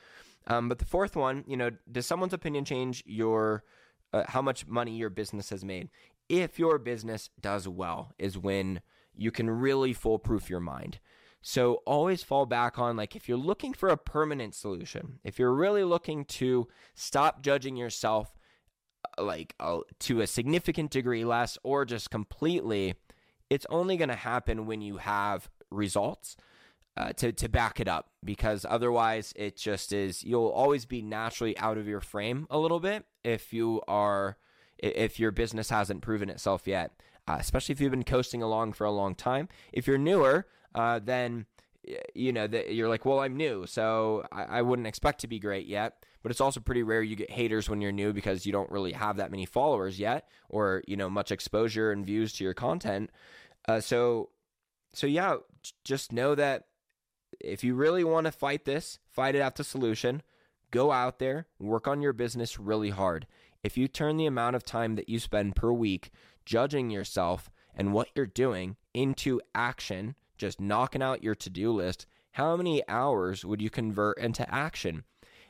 Um, 0.47 0.69
but 0.69 0.79
the 0.79 0.85
fourth 0.85 1.17
one 1.17 1.43
you 1.49 1.57
know 1.57 1.71
does 1.91 2.07
someone's 2.07 2.33
opinion 2.33 2.65
change 2.65 3.03
your 3.05 3.65
uh, 4.13 4.23
how 4.29 4.43
much 4.43 4.67
money 4.69 4.97
your 4.97 5.11
business 5.11 5.51
has 5.51 5.65
made? 5.65 5.91
If 6.29 6.59
your 6.61 6.79
business 6.79 7.31
does 7.41 7.67
well 7.67 8.13
is 8.17 8.39
when 8.39 8.81
you 9.17 9.33
can 9.33 9.51
really 9.51 9.93
foolproof 9.93 10.49
your 10.49 10.61
mind 10.61 11.01
so 11.49 11.75
always 11.87 12.25
fall 12.25 12.45
back 12.45 12.77
on 12.77 12.97
like 12.97 13.15
if 13.15 13.29
you're 13.29 13.39
looking 13.39 13.73
for 13.73 13.89
a 13.89 13.97
permanent 13.97 14.53
solution, 14.53 15.21
if 15.23 15.39
you're 15.39 15.55
really 15.55 15.85
looking 15.85 16.25
to 16.25 16.67
stop 16.97 17.41
judging 17.41 17.77
yourself 17.77 18.35
uh, 19.17 19.23
like 19.23 19.55
uh, 19.61 19.79
to 20.01 20.23
a 20.23 20.27
significant 20.27 20.91
degree 20.91 21.25
less 21.25 21.57
or 21.63 21.85
just 21.85 22.11
completely, 22.11 22.97
it's 23.49 23.65
only 23.71 23.97
going 23.97 24.09
to 24.09 24.17
happen 24.17 24.67
when 24.67 24.81
you 24.81 24.97
have 24.97 25.49
results. 25.71 26.37
Uh, 26.97 27.13
to 27.13 27.31
to 27.31 27.47
back 27.47 27.79
it 27.79 27.87
up 27.87 28.09
because 28.25 28.65
otherwise 28.67 29.35
it 29.37 29.55
just 29.55 29.93
is 29.93 30.25
you'll 30.25 30.49
always 30.49 30.87
be 30.87 31.03
naturally 31.03 31.57
out 31.59 31.77
of 31.77 31.87
your 31.87 32.01
frame 32.01 32.47
a 32.49 32.59
little 32.59 32.81
bit 32.81 33.05
if 33.23 33.53
you 33.53 33.83
are 33.87 34.39
if 34.79 35.21
your 35.21 35.31
business 35.31 35.69
hasn't 35.69 36.01
proven 36.01 36.31
itself 36.31 36.67
yet 36.67 36.93
uh, 37.29 37.37
especially 37.39 37.75
if 37.75 37.83
you've 37.83 37.91
been 37.91 38.03
coasting 38.03 38.43
along 38.43 38.73
for 38.73 38.85
a 38.85 38.91
long 38.91 39.15
time 39.15 39.47
if 39.75 39.87
you're 39.87 39.99
newer 39.99 40.47
uh, 40.77 41.01
then 41.03 41.47
you 42.15 42.33
know 42.33 42.47
that 42.47 42.75
you're 42.75 42.89
like, 42.89 43.05
well, 43.05 43.21
I'm 43.21 43.37
new, 43.37 43.67
so 43.67 44.25
I, 44.31 44.45
I 44.45 44.63
wouldn't 44.63 44.87
expect 44.87 45.21
to 45.23 45.27
be 45.27 45.39
great 45.39 45.67
yet. 45.67 46.05
But 46.23 46.33
it's 46.33 46.41
also 46.41 46.59
pretty 46.59 46.83
rare 46.83 47.03
you 47.03 47.15
get 47.15 47.31
haters 47.31 47.71
when 47.71 47.81
you're 47.81 47.93
new 47.93 48.13
because 48.13 48.47
you 48.47 48.53
don't 48.53 48.71
really 48.71 48.93
have 48.93 49.17
that 49.19 49.31
many 49.31 49.47
followers 49.47 49.99
yet, 49.99 50.29
or 50.49 50.83
you 50.87 50.97
know 50.97 51.09
much 51.09 51.33
exposure 51.33 51.93
and 51.93 52.05
views 52.05 52.33
to 52.35 52.45
your 52.45 52.55
content. 52.55 53.11
Uh, 53.69 53.81
so, 53.81 54.31
so 54.93 55.07
yeah, 55.07 55.37
just 55.85 56.13
know 56.13 56.35
that 56.35 56.65
if 57.41 57.65
you 57.65 57.75
really 57.75 58.05
want 58.05 58.27
to 58.27 58.33
fight 58.33 58.65
this, 58.65 58.99
fight 59.09 59.35
it 59.35 59.41
out 59.41 59.57
to 59.57 59.65
solution. 59.65 60.23
Go 60.73 60.91
out 60.91 61.21
there, 61.21 61.47
work 61.61 61.87
on 61.87 62.03
your 62.03 62.13
business 62.13 62.59
really 62.59 62.91
hard. 62.91 63.27
If 63.63 63.77
you 63.77 63.89
turn 63.89 64.17
the 64.17 64.27
amount 64.27 64.57
of 64.57 64.65
time 64.65 64.97
that 64.97 65.09
you 65.09 65.19
spend 65.19 65.57
per 65.57 65.73
week 65.73 66.11
judging 66.45 66.91
yourself 66.91 67.51
and 67.75 67.93
what 67.93 68.09
you're 68.15 68.27
doing 68.27 68.77
into 68.95 69.41
action 69.55 70.17
just 70.37 70.61
knocking 70.61 71.03
out 71.03 71.23
your 71.23 71.35
to 71.37 71.51
do 71.51 71.73
list, 71.73 72.07
how 72.33 72.57
many 72.57 72.83
hours 72.89 73.45
would 73.45 73.63
you 73.63 73.71
convert 73.71 74.19
into 74.19 74.49
action? 74.53 75.05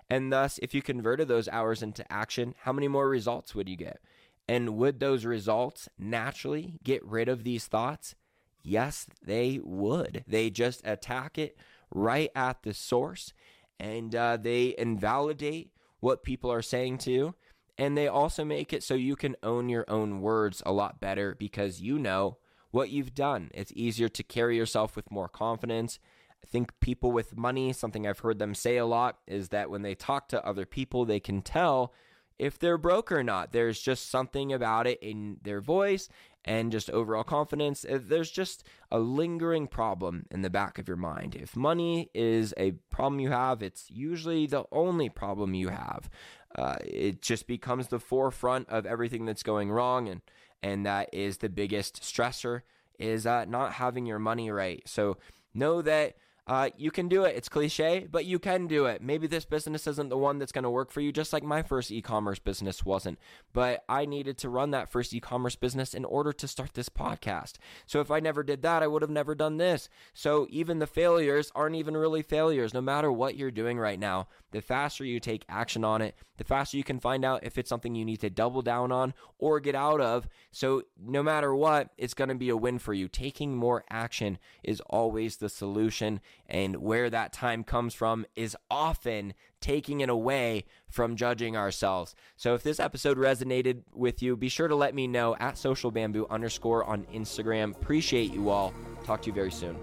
And 0.09 0.33
thus, 0.33 0.59
if 0.63 0.73
you 0.75 0.83
converted 0.83 1.29
those 1.29 1.49
hours 1.49 1.83
into 1.83 2.11
action, 2.13 2.55
how 2.63 2.73
many 2.73 2.89
more 2.89 3.09
results 3.09 3.55
would 3.55 3.69
you 3.69 3.77
get? 3.77 4.01
And 4.49 4.77
would 4.77 5.01
those 5.01 5.25
results 5.25 5.89
naturally 5.99 6.79
get 6.85 7.05
rid 7.05 7.29
of 7.29 7.43
these 7.43 7.67
thoughts? 7.67 8.15
Yes, 8.63 9.07
they 9.25 9.61
would. 9.63 10.25
They 10.27 10.51
just 10.51 10.87
attack 10.87 11.39
it 11.39 11.57
right 11.93 12.31
at 12.35 12.63
the 12.63 12.75
source 12.75 13.33
and 13.79 14.15
uh, 14.15 14.37
they 14.37 14.75
invalidate 14.79 15.71
what 16.01 16.23
people 16.23 16.51
are 16.51 16.63
saying 16.63 16.99
to 16.99 17.11
you. 17.11 17.35
And 17.79 17.97
they 17.97 18.09
also 18.09 18.45
make 18.45 18.73
it 18.73 18.83
so 18.83 18.95
you 18.95 19.17
can 19.17 19.37
own 19.43 19.69
your 19.69 19.85
own 19.89 20.21
words 20.21 20.63
a 20.65 20.73
lot 20.73 21.01
better 21.01 21.35
because 21.35 21.81
you 21.81 21.99
know 21.99 22.39
what 22.77 22.91
you've 22.91 23.15
done. 23.15 23.51
It's 23.55 23.73
easier 23.75 24.11
to 24.11 24.23
carry 24.23 24.55
yourself 24.55 24.97
with 24.97 25.11
more 25.11 25.29
confidence. 25.29 25.99
I 26.45 26.47
think 26.47 26.79
people 26.81 27.11
with 27.11 27.35
money, 27.35 27.73
something 27.73 28.07
I've 28.07 28.19
heard 28.19 28.39
them 28.39 28.55
say 28.55 28.77
a 28.77 28.85
lot, 28.85 29.17
is 29.27 29.49
that 29.49 29.71
when 29.71 29.81
they 29.81 29.95
talk 29.95 30.29
to 30.29 30.47
other 30.47 30.67
people, 30.67 31.07
they 31.07 31.19
can 31.19 31.41
tell 31.41 31.95
if 32.39 32.59
they're 32.59 32.77
broke 32.77 33.11
or 33.11 33.25
not. 33.25 33.53
There's 33.53 33.81
just 33.81 34.11
something 34.11 34.53
about 34.53 34.87
it 34.87 34.99
in 35.01 35.39
their 35.43 35.63
voice 35.63 36.11
and 36.45 36.71
just 36.71 36.91
overall 36.91 37.25
confidence. 37.25 37.83
Uh, 37.83 37.99
there's 38.01 38.31
just 38.31 38.63
a 38.93 38.99
lingering 38.99 39.69
problem 39.69 40.27
in 40.31 40.43
the 40.43 40.51
back 40.51 40.79
of 40.79 40.87
your 40.87 40.99
mind. 40.99 41.35
If 41.35 41.57
money 41.57 42.11
is 42.15 42.53
a 42.59 42.73
problem 42.91 43.21
you 43.21 43.31
have, 43.31 43.63
it's 43.63 43.91
usually 43.91 44.47
the 44.47 44.65
only 44.71 45.09
problem 45.09 45.55
you 45.55 45.71
have. 45.71 46.11
Uh, 46.55 46.77
it 46.85 47.23
just 47.23 47.47
becomes 47.47 47.89
the 47.89 47.99
forefront 47.99 48.69
of 48.69 48.85
everything 48.85 49.25
that's 49.25 49.43
going 49.43 49.71
wrong, 49.71 50.09
and 50.09 50.21
and 50.67 50.85
that 50.85 51.09
is 51.13 51.39
the 51.39 51.49
biggest 51.49 52.03
stressor 52.03 52.63
is 52.99 53.25
uh, 53.25 53.45
not 53.45 53.75
having 53.75 54.05
your 54.05 54.19
money 54.19 54.51
right. 54.51 54.83
So 54.85 55.17
know 55.55 55.81
that 55.83 56.17
uh, 56.47 56.71
you 56.77 56.93
can 56.93 57.09
do 57.09 57.25
it. 57.25 57.35
It's 57.35 57.49
cliche, 57.49 58.07
but 58.11 58.25
you 58.25 58.39
can 58.39 58.69
do 58.69 58.87
it. 58.87 59.03
Maybe 59.03 59.27
this 59.27 59.45
business 59.45 59.87
isn't 59.89 60.11
the 60.11 60.17
one 60.17 60.39
that's 60.39 60.53
going 60.53 60.63
to 60.63 60.71
work 60.71 60.93
for 60.93 61.01
you, 61.01 61.11
just 61.11 61.33
like 61.33 61.43
my 61.43 61.63
first 61.63 61.91
e 61.91 62.01
commerce 62.01 62.39
business 62.39 62.85
wasn't. 62.85 63.19
But 63.53 63.85
I 63.89 64.05
needed 64.05 64.39
to 64.39 64.49
run 64.49 64.71
that 64.71 64.89
first 64.89 65.13
e 65.13 65.19
commerce 65.19 65.57
business 65.57 65.93
in 65.93 66.05
order 66.05 66.33
to 66.33 66.47
start 66.47 66.75
this 66.75 66.89
podcast. 66.89 67.55
So 67.87 68.01
if 68.01 68.13
I 68.13 68.21
never 68.21 68.45
did 68.45 68.63
that, 68.63 68.83
I 68.83 68.87
would 68.87 69.03
have 69.03 69.11
never 69.11 69.35
done 69.35 69.57
this. 69.57 69.89
So 70.15 70.47
even 70.49 70.79
the 70.79 70.87
failures 70.87 71.51
aren't 71.55 71.77
even 71.77 71.97
really 71.97 72.23
failures, 72.23 72.73
no 72.73 72.81
matter 72.81 73.11
what 73.11 73.37
you're 73.37 73.51
doing 73.51 73.79
right 73.79 73.99
now. 73.99 74.29
The 74.53 74.63
faster 74.63 75.05
you 75.05 75.19
take 75.19 75.45
action 75.49 75.85
on 75.85 76.01
it, 76.01 76.15
the 76.39 76.45
faster 76.45 76.77
you 76.77 76.85
can 76.85 77.01
find 77.01 77.25
out 77.25 77.45
if 77.45 77.59
it's 77.59 77.69
something 77.69 77.95
you 77.95 78.05
need 78.05 78.21
to 78.21 78.31
double 78.31 78.63
down 78.63 78.93
on 78.93 79.13
or 79.39 79.61
get 79.61 79.75
out 79.75 80.01
of. 80.01 80.29
So 80.51 80.85
no 80.99 81.23
matter 81.23 81.55
what, 81.55 81.91
it's 81.99 82.15
going 82.15 82.29
to 82.29 82.35
be 82.35 82.49
a 82.49 82.57
win 82.57 82.79
for 82.79 82.95
you. 82.95 83.09
Taking 83.09 83.57
more 83.57 83.85
action 83.91 84.39
is 84.63 84.81
always 84.89 85.37
the 85.37 85.49
solution. 85.49 86.21
And 86.49 86.77
where 86.77 87.11
that 87.11 87.33
time 87.33 87.65
comes 87.65 87.95
from 87.95 88.27
is 88.37 88.57
often 88.71 89.35
taking 89.61 90.01
it 90.01 90.09
away 90.09 90.65
from 90.89 91.17
judging 91.17 91.57
ourselves. 91.57 92.15
So 92.37 92.55
if 92.55 92.63
this 92.63 92.79
episode 92.79 93.19
resonated 93.19 93.83
with 93.93 94.23
you, 94.23 94.37
be 94.37 94.49
sure 94.49 94.69
to 94.69 94.77
let 94.77 94.95
me 94.95 95.07
know 95.07 95.35
at 95.41 95.59
social 95.59 95.91
bamboo 95.91 96.27
underscore 96.31 96.85
on 96.85 97.05
Instagram. 97.13 97.75
Appreciate 97.75 98.33
you 98.33 98.49
all. 98.51 98.73
Talk 99.05 99.23
to 99.23 99.27
you 99.29 99.33
very 99.33 99.51
soon. 99.51 99.77